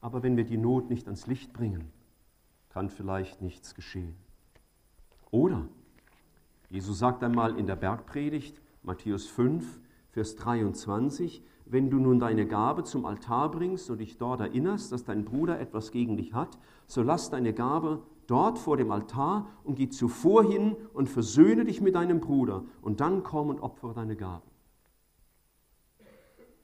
Aber 0.01 0.23
wenn 0.23 0.37
wir 0.37 0.45
die 0.45 0.57
Not 0.57 0.91
nicht 0.91 1.07
ans 1.07 1.27
Licht 1.27 1.53
bringen, 1.53 1.93
kann 2.71 2.89
vielleicht 2.89 3.43
nichts 3.43 3.75
geschehen. 3.75 4.17
Oder 5.31 5.67
Jesus 6.71 6.99
sagt 6.99 7.23
einmal 7.23 7.59
in 7.59 7.67
der 7.67 7.77
Bergpredigt, 7.77 8.61
Matthäus 8.83 9.27
5, 9.27 9.81
Vers 10.11 10.37
23, 10.37 11.43
wenn 11.67 11.91
du 11.91 11.99
nun 11.99 12.19
deine 12.19 12.47
Gabe 12.47 12.85
zum 12.85 13.05
Altar 13.05 13.51
bringst 13.51 13.91
und 13.91 13.99
dich 13.99 14.19
dort 14.19 14.41
erinnerst, 14.41 14.91
dass 14.93 15.05
dein 15.05 15.25
Bruder 15.25 15.61
etwas 15.61 15.93
gegen 15.93 16.17
dich 16.17 16.33
hat, 16.33 16.59
so 16.87 17.03
lass 17.03 17.31
deine 17.31 17.53
Gabe 17.53 18.03
dort 18.27 18.59
vor 18.59 18.77
dem 18.77 18.91
Altar 18.91 19.49
und 19.65 19.77
geh 19.77 19.89
zuvor 19.89 20.45
hin 20.45 20.77
und 20.95 21.09
versöhne 21.09 21.65
dich 21.65 21.81
mit 21.81 21.95
deinem 21.95 22.21
Bruder 22.21 22.65
und 22.83 23.01
dann 23.01 23.23
komm 23.23 23.51
und 23.51 23.61
opfere 23.61 23.95
deine 23.95 24.17
Gabe. 24.17 24.50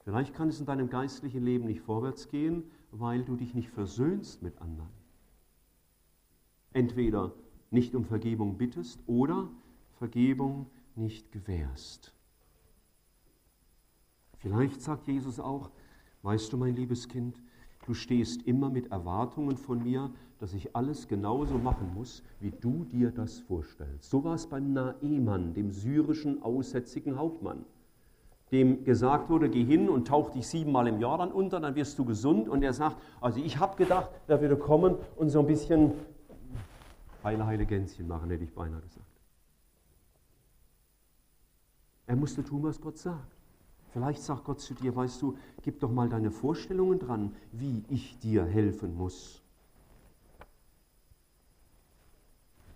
Vielleicht 0.07 0.33
kann 0.33 0.47
es 0.47 0.61
in 0.61 0.65
deinem 0.65 0.89
geistlichen 0.89 1.43
Leben 1.43 1.65
nicht 1.65 1.81
vorwärts 1.81 2.29
gehen, 2.29 2.63
weil 2.91 3.25
du 3.25 3.35
dich 3.35 3.53
nicht 3.53 3.69
versöhnst 3.69 4.41
mit 4.41 4.57
anderen. 4.61 4.87
Entweder 6.71 7.33
nicht 7.71 7.93
um 7.93 8.05
Vergebung 8.05 8.57
bittest 8.57 9.01
oder 9.05 9.49
Vergebung 9.97 10.67
nicht 10.95 11.33
gewährst. 11.33 12.15
Vielleicht 14.37 14.81
sagt 14.81 15.07
Jesus 15.07 15.41
auch, 15.41 15.71
weißt 16.21 16.53
du, 16.53 16.57
mein 16.57 16.77
liebes 16.77 17.09
Kind, 17.09 17.41
du 17.85 17.93
stehst 17.93 18.43
immer 18.43 18.69
mit 18.69 18.93
Erwartungen 18.93 19.57
von 19.57 19.83
mir, 19.83 20.09
dass 20.39 20.53
ich 20.53 20.73
alles 20.73 21.09
genauso 21.09 21.57
machen 21.57 21.93
muss, 21.93 22.23
wie 22.39 22.51
du 22.51 22.85
dir 22.85 23.11
das 23.11 23.39
vorstellst. 23.39 24.09
So 24.09 24.23
war 24.23 24.35
es 24.35 24.47
beim 24.47 24.71
Naemann, 24.71 25.53
dem 25.53 25.69
syrischen 25.69 26.41
aussätzigen 26.43 27.17
Hauptmann, 27.17 27.65
dem 28.51 28.85
gesagt 28.85 29.29
wurde, 29.29 29.49
geh 29.49 29.63
hin 29.63 29.89
und 29.89 30.07
tauch 30.07 30.31
dich 30.31 30.47
siebenmal 30.47 30.87
im 30.87 30.99
Jahr 30.99 31.17
dann 31.17 31.31
unter, 31.31 31.59
dann 31.59 31.75
wirst 31.75 31.99
du 31.99 32.05
gesund. 32.05 32.47
Und 32.47 32.63
er 32.63 32.73
sagt, 32.73 32.97
also 33.19 33.39
ich 33.39 33.59
habe 33.59 33.75
gedacht, 33.75 34.09
er 34.27 34.41
würde 34.41 34.57
kommen 34.57 34.95
und 35.15 35.29
so 35.29 35.39
ein 35.39 35.47
bisschen 35.47 35.91
heile, 37.23 37.45
heile 37.45 37.65
Gänschen 37.65 38.07
machen, 38.07 38.29
hätte 38.29 38.43
ich 38.43 38.53
beinahe 38.53 38.81
gesagt. 38.81 39.05
Er 42.05 42.15
musste 42.15 42.43
tun, 42.43 42.63
was 42.63 42.79
Gott 42.79 42.97
sagt. 42.97 43.35
Vielleicht 43.91 44.21
sagt 44.21 44.45
Gott 44.45 44.61
zu 44.61 44.73
dir, 44.73 44.95
weißt 44.95 45.21
du, 45.21 45.37
gib 45.61 45.79
doch 45.79 45.91
mal 45.91 46.07
deine 46.07 46.31
Vorstellungen 46.31 46.99
dran, 46.99 47.35
wie 47.51 47.83
ich 47.89 48.17
dir 48.19 48.45
helfen 48.45 48.95
muss. 48.95 49.41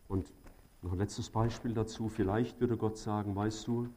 Und 0.08 0.34
noch 0.82 0.92
ein 0.92 0.98
letztes 0.98 1.30
Beispiel 1.30 1.74
dazu. 1.74 2.10
Vielleicht 2.10 2.60
würde 2.60 2.76
Gott 2.76 2.98
sagen, 2.98 3.36
weißt 3.36 3.68
du, 3.68 3.88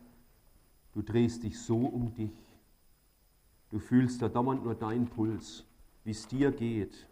du 0.94 1.02
drehst 1.02 1.42
dich 1.42 1.60
so 1.60 1.76
um 1.76 2.14
dich. 2.14 2.32
Du 3.70 3.78
fühlst 3.78 4.22
da 4.22 4.28
dauernd 4.28 4.64
nur 4.64 4.74
deinen 4.74 5.06
Puls, 5.06 5.64
wie 6.04 6.12
es 6.12 6.26
dir 6.26 6.50
geht. 6.52 7.06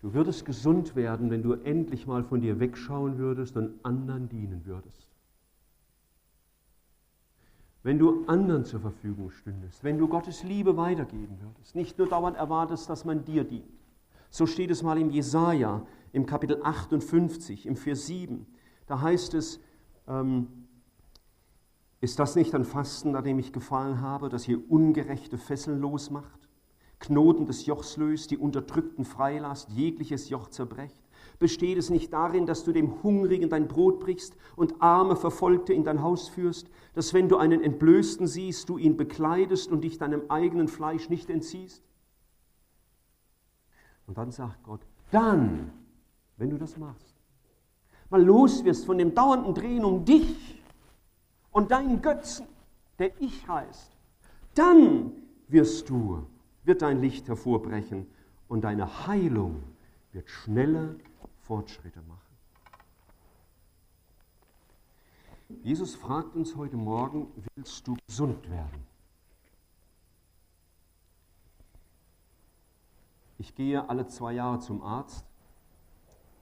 Du 0.00 0.14
würdest 0.14 0.44
gesund 0.44 0.96
werden, 0.96 1.30
wenn 1.30 1.42
du 1.42 1.52
endlich 1.52 2.06
mal 2.06 2.24
von 2.24 2.40
dir 2.40 2.58
wegschauen 2.60 3.18
würdest 3.18 3.56
und 3.56 3.84
anderen 3.84 4.28
dienen 4.28 4.64
würdest 4.64 5.06
wenn 7.86 8.00
du 8.00 8.24
anderen 8.26 8.64
zur 8.64 8.80
Verfügung 8.80 9.30
stündest, 9.30 9.84
wenn 9.84 9.96
du 9.96 10.08
Gottes 10.08 10.42
Liebe 10.42 10.76
weitergeben 10.76 11.38
würdest, 11.40 11.76
nicht 11.76 11.96
nur 11.98 12.08
dauernd 12.08 12.36
erwartest, 12.36 12.90
dass 12.90 13.04
man 13.04 13.24
dir 13.24 13.44
dient. 13.44 13.62
So 14.28 14.44
steht 14.44 14.72
es 14.72 14.82
mal 14.82 14.98
im 14.98 15.08
Jesaja, 15.08 15.86
im 16.12 16.26
Kapitel 16.26 16.60
58, 16.64 17.64
im 17.64 17.76
Vers 17.76 18.08
7. 18.08 18.44
Da 18.88 19.00
heißt 19.00 19.34
es, 19.34 19.60
ähm, 20.08 20.65
ist 22.06 22.20
das 22.20 22.36
nicht 22.36 22.54
ein 22.54 22.64
Fasten, 22.64 23.16
an 23.16 23.24
dem 23.24 23.40
ich 23.40 23.52
gefallen 23.52 24.00
habe, 24.00 24.28
das 24.28 24.46
ihr 24.46 24.70
ungerechte 24.70 25.38
Fesseln 25.38 25.80
losmacht, 25.80 26.48
Knoten 27.00 27.46
des 27.46 27.66
Jochs 27.66 27.96
löst, 27.96 28.30
die 28.30 28.38
Unterdrückten 28.38 29.04
freilasst, 29.04 29.70
jegliches 29.70 30.28
Joch 30.28 30.46
zerbrecht? 30.46 31.02
Besteht 31.40 31.78
es 31.78 31.90
nicht 31.90 32.12
darin, 32.12 32.46
dass 32.46 32.62
du 32.62 32.70
dem 32.70 33.02
Hungrigen 33.02 33.50
dein 33.50 33.66
Brot 33.66 33.98
brichst 33.98 34.36
und 34.54 34.80
arme 34.80 35.16
Verfolgte 35.16 35.72
in 35.72 35.82
dein 35.82 36.00
Haus 36.00 36.28
führst, 36.28 36.70
dass 36.94 37.12
wenn 37.12 37.28
du 37.28 37.38
einen 37.38 37.60
Entblößten 37.60 38.28
siehst, 38.28 38.68
du 38.68 38.78
ihn 38.78 38.96
bekleidest 38.96 39.72
und 39.72 39.82
dich 39.82 39.98
deinem 39.98 40.22
eigenen 40.28 40.68
Fleisch 40.68 41.08
nicht 41.08 41.28
entziehst? 41.28 41.82
Und 44.06 44.16
dann 44.16 44.30
sagt 44.30 44.62
Gott, 44.62 44.86
dann, 45.10 45.72
wenn 46.36 46.50
du 46.50 46.56
das 46.56 46.76
machst, 46.76 47.16
mal 48.10 48.22
los 48.22 48.62
wirst 48.62 48.86
von 48.86 48.96
dem 48.96 49.12
dauernden 49.12 49.54
Drehen 49.54 49.84
um 49.84 50.04
dich 50.04 50.62
und 51.56 51.70
deinen 51.70 52.02
Götzen, 52.02 52.46
der 52.98 53.18
ich 53.18 53.48
heißt, 53.48 53.90
dann 54.54 55.12
wirst 55.48 55.88
du, 55.88 56.26
wird 56.64 56.82
dein 56.82 57.00
Licht 57.00 57.28
hervorbrechen 57.28 58.06
und 58.46 58.60
deine 58.60 59.06
Heilung 59.06 59.62
wird 60.12 60.28
schnelle 60.28 60.98
Fortschritte 61.40 62.02
machen. 62.02 62.20
Jesus 65.62 65.94
fragt 65.94 66.36
uns 66.36 66.56
heute 66.56 66.76
Morgen, 66.76 67.32
willst 67.54 67.88
du 67.88 67.96
gesund 68.06 68.50
werden? 68.50 68.86
Ich 73.38 73.54
gehe 73.54 73.88
alle 73.88 74.06
zwei 74.08 74.34
Jahre 74.34 74.58
zum 74.58 74.82
Arzt, 74.82 75.24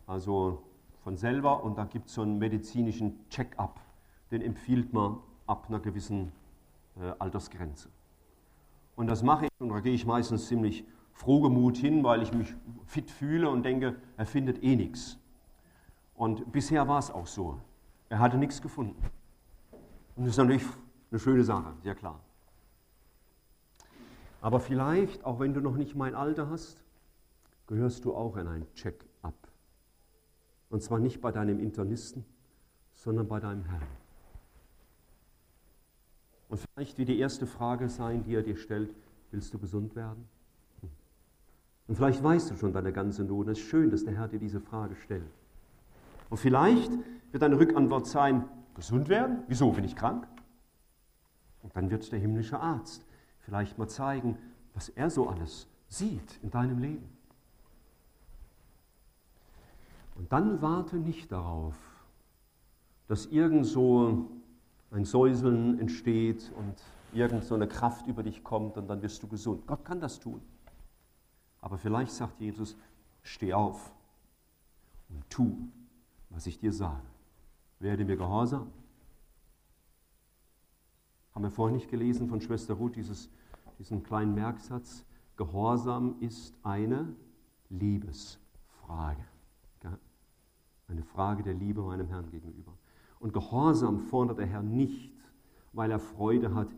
also 0.08 0.64
von 1.04 1.16
selber, 1.16 1.62
und 1.62 1.78
da 1.78 1.84
gibt 1.84 2.08
es 2.08 2.14
so 2.14 2.22
einen 2.22 2.38
medizinischen 2.38 3.28
Check-up. 3.28 3.83
Den 4.30 4.42
empfiehlt 4.42 4.92
man 4.92 5.18
ab 5.46 5.66
einer 5.68 5.80
gewissen 5.80 6.32
äh, 6.96 7.12
Altersgrenze. 7.18 7.88
Und 8.96 9.08
das 9.08 9.22
mache 9.22 9.46
ich, 9.46 9.50
und 9.58 9.70
da 9.70 9.80
gehe 9.80 9.94
ich 9.94 10.06
meistens 10.06 10.46
ziemlich 10.46 10.84
frohgemut 11.12 11.76
hin, 11.76 12.02
weil 12.04 12.22
ich 12.22 12.32
mich 12.32 12.54
fit 12.86 13.10
fühle 13.10 13.50
und 13.50 13.64
denke, 13.64 13.96
er 14.16 14.26
findet 14.26 14.62
eh 14.62 14.76
nichts. 14.76 15.18
Und 16.14 16.52
bisher 16.52 16.86
war 16.86 16.98
es 16.98 17.10
auch 17.10 17.26
so. 17.26 17.60
Er 18.08 18.20
hatte 18.20 18.36
nichts 18.36 18.62
gefunden. 18.62 19.02
Und 20.16 20.24
das 20.24 20.34
ist 20.34 20.36
natürlich 20.36 20.64
eine 21.10 21.18
schöne 21.18 21.44
Sache, 21.44 21.72
sehr 21.82 21.94
klar. 21.94 22.20
Aber 24.40 24.60
vielleicht, 24.60 25.24
auch 25.24 25.40
wenn 25.40 25.54
du 25.54 25.60
noch 25.60 25.76
nicht 25.76 25.96
mein 25.96 26.14
Alter 26.14 26.50
hast, 26.50 26.84
gehörst 27.66 28.04
du 28.04 28.14
auch 28.14 28.36
in 28.36 28.46
ein 28.46 28.66
Check-up. 28.74 29.34
Und 30.70 30.82
zwar 30.82 30.98
nicht 30.98 31.20
bei 31.20 31.32
deinem 31.32 31.58
Internisten, 31.58 32.24
sondern 32.92 33.26
bei 33.26 33.40
deinem 33.40 33.64
Herrn. 33.64 33.82
Und 36.48 36.60
vielleicht 36.60 36.98
wird 36.98 37.08
die 37.08 37.18
erste 37.18 37.46
Frage 37.46 37.88
sein, 37.88 38.22
die 38.22 38.34
er 38.34 38.42
dir 38.42 38.56
stellt, 38.56 38.94
willst 39.30 39.52
du 39.54 39.58
gesund 39.58 39.96
werden? 39.96 40.28
Und 41.86 41.96
vielleicht 41.96 42.22
weißt 42.22 42.50
du 42.50 42.56
schon 42.56 42.72
deine 42.72 42.92
ganze 42.92 43.24
Not. 43.24 43.48
Es 43.48 43.58
ist 43.58 43.66
schön, 43.66 43.90
dass 43.90 44.04
der 44.04 44.14
Herr 44.14 44.28
dir 44.28 44.38
diese 44.38 44.60
Frage 44.60 44.94
stellt. 44.96 45.30
Und 46.30 46.38
vielleicht 46.38 46.90
wird 47.30 47.42
deine 47.42 47.58
Rückantwort 47.58 48.06
sein, 48.06 48.44
gesund 48.74 49.08
werden? 49.08 49.42
Wieso, 49.48 49.70
bin 49.70 49.84
ich 49.84 49.94
krank? 49.94 50.26
Und 51.62 51.76
dann 51.76 51.90
wird 51.90 52.10
der 52.10 52.18
himmlische 52.18 52.58
Arzt 52.58 53.04
vielleicht 53.40 53.78
mal 53.78 53.88
zeigen, 53.88 54.38
was 54.74 54.88
er 54.88 55.10
so 55.10 55.28
alles 55.28 55.66
sieht 55.88 56.38
in 56.42 56.50
deinem 56.50 56.78
Leben. 56.78 57.08
Und 60.16 60.32
dann 60.32 60.62
warte 60.62 60.96
nicht 60.96 61.30
darauf, 61.32 61.74
dass 63.08 63.26
irgend 63.26 63.66
so 63.66 64.30
ein 64.94 65.04
Säuseln 65.04 65.78
entsteht 65.78 66.52
und 66.56 66.74
irgend 67.12 67.44
so 67.44 67.54
eine 67.54 67.68
Kraft 67.68 68.06
über 68.06 68.22
dich 68.22 68.44
kommt 68.44 68.76
und 68.76 68.86
dann 68.88 69.02
wirst 69.02 69.22
du 69.22 69.28
gesund. 69.28 69.66
Gott 69.66 69.84
kann 69.84 70.00
das 70.00 70.20
tun. 70.20 70.40
Aber 71.60 71.78
vielleicht 71.78 72.12
sagt 72.12 72.40
Jesus, 72.40 72.76
steh 73.22 73.54
auf 73.54 73.92
und 75.08 75.28
tu, 75.30 75.68
was 76.30 76.46
ich 76.46 76.58
dir 76.58 76.72
sage. 76.72 77.02
Werde 77.80 78.04
mir 78.04 78.16
gehorsam. 78.16 78.70
Haben 81.34 81.42
wir 81.42 81.50
vorhin 81.50 81.76
nicht 81.76 81.90
gelesen 81.90 82.28
von 82.28 82.40
Schwester 82.40 82.74
Ruth 82.74 82.96
dieses, 82.96 83.28
diesen 83.78 84.02
kleinen 84.04 84.34
Merksatz? 84.34 85.04
Gehorsam 85.36 86.16
ist 86.20 86.54
eine 86.62 87.08
Liebesfrage. 87.68 89.24
Eine 90.86 91.02
Frage 91.02 91.42
der 91.42 91.54
Liebe 91.54 91.80
meinem 91.82 92.06
Herrn 92.08 92.30
gegenüber. 92.30 92.72
Und 93.24 93.32
Gehorsam 93.32 94.00
fordert 94.00 94.38
der 94.38 94.46
Herr 94.46 94.62
nicht, 94.62 95.10
weil 95.72 95.90
er 95.90 95.98
Freude 95.98 96.54
hat, 96.54 96.68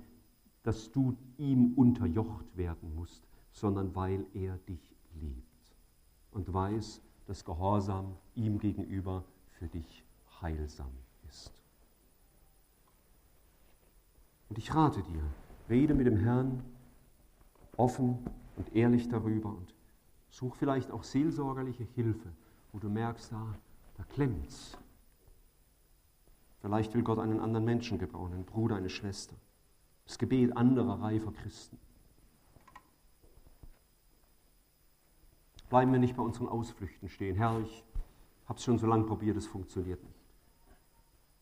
dass 0.62 0.92
du 0.92 1.16
ihm 1.38 1.72
unterjocht 1.74 2.56
werden 2.56 2.94
musst, 2.94 3.26
sondern 3.50 3.96
weil 3.96 4.24
er 4.32 4.56
dich 4.58 4.94
liebt 5.20 5.74
und 6.30 6.54
weiß, 6.54 7.02
dass 7.26 7.44
Gehorsam 7.44 8.14
ihm 8.36 8.60
gegenüber 8.60 9.24
für 9.58 9.66
dich 9.66 10.04
heilsam 10.40 10.92
ist. 11.28 11.52
Und 14.48 14.56
ich 14.56 14.72
rate 14.72 15.02
dir, 15.02 15.24
rede 15.68 15.94
mit 15.94 16.06
dem 16.06 16.16
Herrn 16.16 16.62
offen 17.76 18.18
und 18.54 18.72
ehrlich 18.72 19.08
darüber 19.08 19.48
und 19.48 19.74
such 20.30 20.54
vielleicht 20.54 20.92
auch 20.92 21.02
seelsorgerliche 21.02 21.88
Hilfe, 21.96 22.30
wo 22.70 22.78
du 22.78 22.88
merkst, 22.88 23.32
da, 23.32 23.58
da 23.96 24.04
klemmt's. 24.04 24.78
Vielleicht 26.60 26.94
will 26.94 27.02
Gott 27.02 27.18
einen 27.18 27.40
anderen 27.40 27.64
Menschen 27.64 27.98
gebrauchen, 27.98 28.34
einen 28.34 28.44
Bruder, 28.44 28.76
eine 28.76 28.90
Schwester. 28.90 29.36
Das 30.04 30.18
Gebet 30.18 30.56
anderer 30.56 31.00
reifer 31.00 31.32
Christen. 31.32 31.78
Bleiben 35.68 35.92
wir 35.92 35.98
nicht 35.98 36.16
bei 36.16 36.22
unseren 36.22 36.48
Ausflüchten 36.48 37.08
stehen. 37.08 37.36
Herr, 37.36 37.60
ich 37.60 37.84
habe 38.46 38.58
es 38.58 38.64
schon 38.64 38.78
so 38.78 38.86
lange 38.86 39.04
probiert, 39.04 39.36
es 39.36 39.46
funktioniert 39.46 40.02
nicht. 40.02 40.20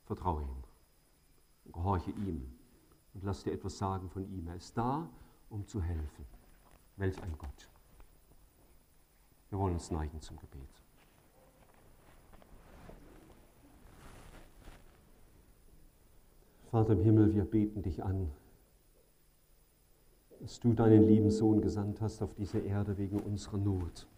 Vertraue 0.07 0.43
ihm, 0.43 1.73
gehorche 1.73 2.11
ihm 2.11 2.55
und 3.13 3.25
lass 3.25 3.45
dir 3.45 3.53
etwas 3.53 3.79
sagen 3.79 4.09
von 4.11 4.27
ihm. 4.31 4.47
Er 4.49 4.57
ist 4.57 4.77
da, 4.77 5.09
um 5.51 5.67
zu 5.67 5.83
helfen. 5.83 6.25
Welch 6.97 7.23
ein 7.23 7.37
Gott. 7.39 7.69
Wir 9.51 9.59
wollen 9.59 9.75
uns 9.75 9.91
neigen 9.91 10.21
zum 10.21 10.39
Gebet. 10.39 10.84
Vater 16.75 16.95
im 16.95 17.03
Himmel, 17.03 17.33
wir 17.33 17.45
beten 17.45 17.83
dich 17.83 18.03
an, 18.03 18.33
dass 20.41 20.59
du 20.59 20.73
deinen 20.73 21.05
lieben 21.05 21.31
Sohn 21.31 21.61
gesandt 21.61 22.01
hast 22.01 22.21
auf 22.21 22.35
diese 22.35 22.59
Erde 22.59 22.99
wegen 22.99 23.21
unserer 23.21 23.59
Not, 23.59 24.09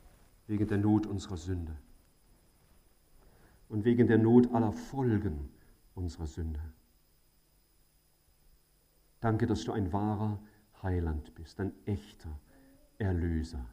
wegen 0.46 0.66
der 0.66 0.78
Not 0.78 1.06
unserer 1.06 1.36
Sünde 1.36 1.76
und 3.68 3.84
wegen 3.84 4.06
der 4.06 4.16
Not 4.16 4.54
aller 4.54 4.72
Folgen 4.72 5.50
unserer 5.94 6.26
Sünde. 6.26 6.62
Danke, 9.20 9.46
dass 9.46 9.64
du 9.64 9.72
ein 9.72 9.92
wahrer 9.92 10.40
Heiland 10.82 11.34
bist, 11.34 11.60
ein 11.60 11.74
echter 11.84 12.40
Erlöser. 12.96 13.66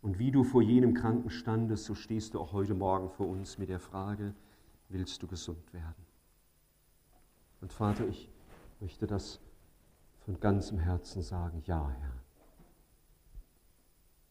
Und 0.00 0.20
wie 0.20 0.30
du 0.30 0.44
vor 0.44 0.62
jenem 0.62 0.94
Kranken 0.94 1.30
standest, 1.30 1.86
so 1.86 1.96
stehst 1.96 2.34
du 2.34 2.38
auch 2.38 2.52
heute 2.52 2.74
Morgen 2.74 3.10
vor 3.10 3.26
uns 3.26 3.58
mit 3.58 3.68
der 3.68 3.80
Frage, 3.80 4.32
willst 4.88 5.20
du 5.20 5.26
gesund 5.26 5.74
werden? 5.74 6.07
Und 7.60 7.72
Vater, 7.72 8.06
ich 8.08 8.28
möchte 8.80 9.06
das 9.06 9.40
von 10.24 10.38
ganzem 10.38 10.78
Herzen 10.78 11.22
sagen, 11.22 11.62
ja, 11.66 11.90
Herr. 11.90 12.18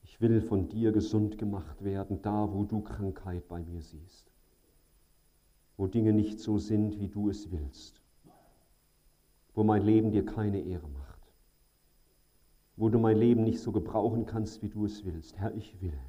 Ich 0.03 0.21
will 0.21 0.41
von 0.41 0.69
dir 0.69 0.91
gesund 0.91 1.37
gemacht 1.37 1.83
werden, 1.83 2.21
da 2.21 2.51
wo 2.51 2.63
du 2.63 2.81
Krankheit 2.81 3.47
bei 3.47 3.61
mir 3.61 3.81
siehst, 3.81 4.31
wo 5.75 5.85
Dinge 5.85 6.13
nicht 6.13 6.39
so 6.39 6.57
sind, 6.57 6.99
wie 6.99 7.09
du 7.09 7.29
es 7.29 7.51
willst, 7.51 8.01
wo 9.53 9.63
mein 9.63 9.83
Leben 9.83 10.11
dir 10.11 10.25
keine 10.25 10.61
Ehre 10.61 10.87
macht, 10.87 11.19
wo 12.77 12.89
du 12.89 12.99
mein 12.99 13.17
Leben 13.17 13.43
nicht 13.43 13.59
so 13.59 13.71
gebrauchen 13.71 14.25
kannst, 14.25 14.61
wie 14.61 14.69
du 14.69 14.85
es 14.85 15.03
willst. 15.03 15.37
Herr, 15.37 15.53
ich 15.55 15.81
will. 15.81 15.99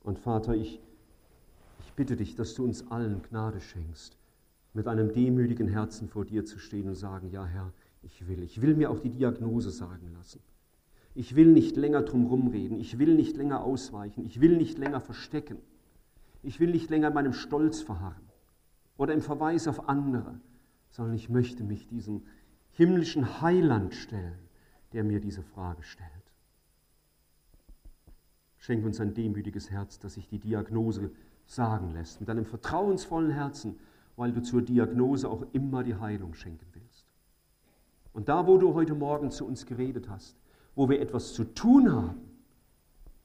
Und 0.00 0.18
Vater, 0.18 0.54
ich 0.54 0.80
bitte 1.96 2.16
dich, 2.16 2.34
dass 2.34 2.54
du 2.54 2.64
uns 2.64 2.90
allen 2.90 3.22
Gnade 3.22 3.60
schenkst, 3.60 4.16
mit 4.74 4.88
einem 4.88 5.12
demütigen 5.12 5.68
Herzen 5.68 6.08
vor 6.08 6.24
dir 6.24 6.44
zu 6.44 6.58
stehen 6.58 6.88
und 6.88 6.94
sagen, 6.94 7.30
ja 7.30 7.44
Herr, 7.44 7.72
ich 8.02 8.26
will. 8.26 8.42
Ich 8.42 8.60
will 8.60 8.74
mir 8.74 8.90
auch 8.90 8.98
die 8.98 9.10
Diagnose 9.10 9.70
sagen 9.70 10.10
lassen. 10.14 10.40
Ich 11.14 11.36
will 11.36 11.52
nicht 11.52 11.76
länger 11.76 12.02
drum 12.02 12.48
reden. 12.48 12.78
Ich 12.78 12.98
will 12.98 13.14
nicht 13.14 13.36
länger 13.36 13.62
ausweichen. 13.62 14.24
Ich 14.24 14.40
will 14.40 14.56
nicht 14.56 14.78
länger 14.78 15.00
verstecken. 15.00 15.58
Ich 16.42 16.58
will 16.58 16.70
nicht 16.70 16.90
länger 16.90 17.08
in 17.08 17.14
meinem 17.14 17.32
Stolz 17.32 17.80
verharren 17.82 18.28
oder 18.96 19.14
im 19.14 19.20
Verweis 19.20 19.68
auf 19.68 19.88
andere, 19.88 20.40
sondern 20.90 21.14
ich 21.14 21.28
möchte 21.28 21.64
mich 21.64 21.86
diesem 21.86 22.22
himmlischen 22.72 23.40
Heiland 23.40 23.94
stellen, 23.94 24.38
der 24.92 25.04
mir 25.04 25.20
diese 25.20 25.42
Frage 25.42 25.82
stellt. 25.82 26.08
Schenk 28.58 28.84
uns 28.84 29.00
ein 29.00 29.14
demütiges 29.14 29.70
Herz, 29.70 29.98
dass 29.98 30.16
ich 30.16 30.28
die 30.28 30.38
Diagnose 30.38 31.10
sagen 31.54 31.92
lässt, 31.92 32.20
mit 32.20 32.30
einem 32.30 32.46
vertrauensvollen 32.46 33.30
Herzen, 33.30 33.78
weil 34.16 34.32
du 34.32 34.42
zur 34.42 34.62
Diagnose 34.62 35.28
auch 35.28 35.44
immer 35.52 35.82
die 35.82 35.94
Heilung 35.94 36.34
schenken 36.34 36.66
willst. 36.72 37.06
Und 38.12 38.28
da, 38.28 38.46
wo 38.46 38.58
du 38.58 38.74
heute 38.74 38.94
Morgen 38.94 39.30
zu 39.30 39.46
uns 39.46 39.66
geredet 39.66 40.08
hast, 40.08 40.36
wo 40.74 40.88
wir 40.88 41.00
etwas 41.00 41.34
zu 41.34 41.44
tun 41.44 41.92
haben, 41.92 42.20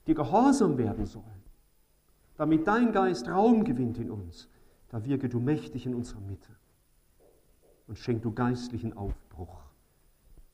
dir 0.06 0.16
gehorsam 0.16 0.78
werden 0.78 1.06
sollen, 1.06 1.26
damit 2.36 2.68
dein 2.68 2.92
Geist 2.92 3.28
Raum 3.28 3.64
gewinnt 3.64 3.98
in 3.98 4.12
uns, 4.12 4.48
da 4.90 5.04
wirke 5.04 5.28
du 5.28 5.40
mächtig 5.40 5.86
in 5.86 5.96
unserer 5.96 6.22
Mitte 6.22 6.52
und 7.88 7.98
schenk 7.98 8.22
du 8.22 8.32
geistlichen 8.32 8.96
Aufbruch, 8.96 9.62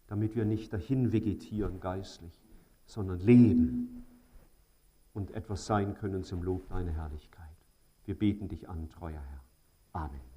damit 0.07 0.35
wir 0.35 0.45
nicht 0.45 0.73
dahin 0.73 1.11
vegetieren 1.11 1.79
geistlich, 1.79 2.39
sondern 2.85 3.19
leben 3.19 4.05
und 5.13 5.31
etwas 5.31 5.65
sein 5.65 5.93
können 5.95 6.23
zum 6.23 6.43
Lob 6.43 6.67
deiner 6.69 6.91
Herrlichkeit. 6.91 7.42
Wir 8.05 8.17
beten 8.17 8.47
dich 8.49 8.67
an, 8.67 8.89
treuer 8.89 9.21
Herr. 9.21 9.43
Amen. 9.93 10.32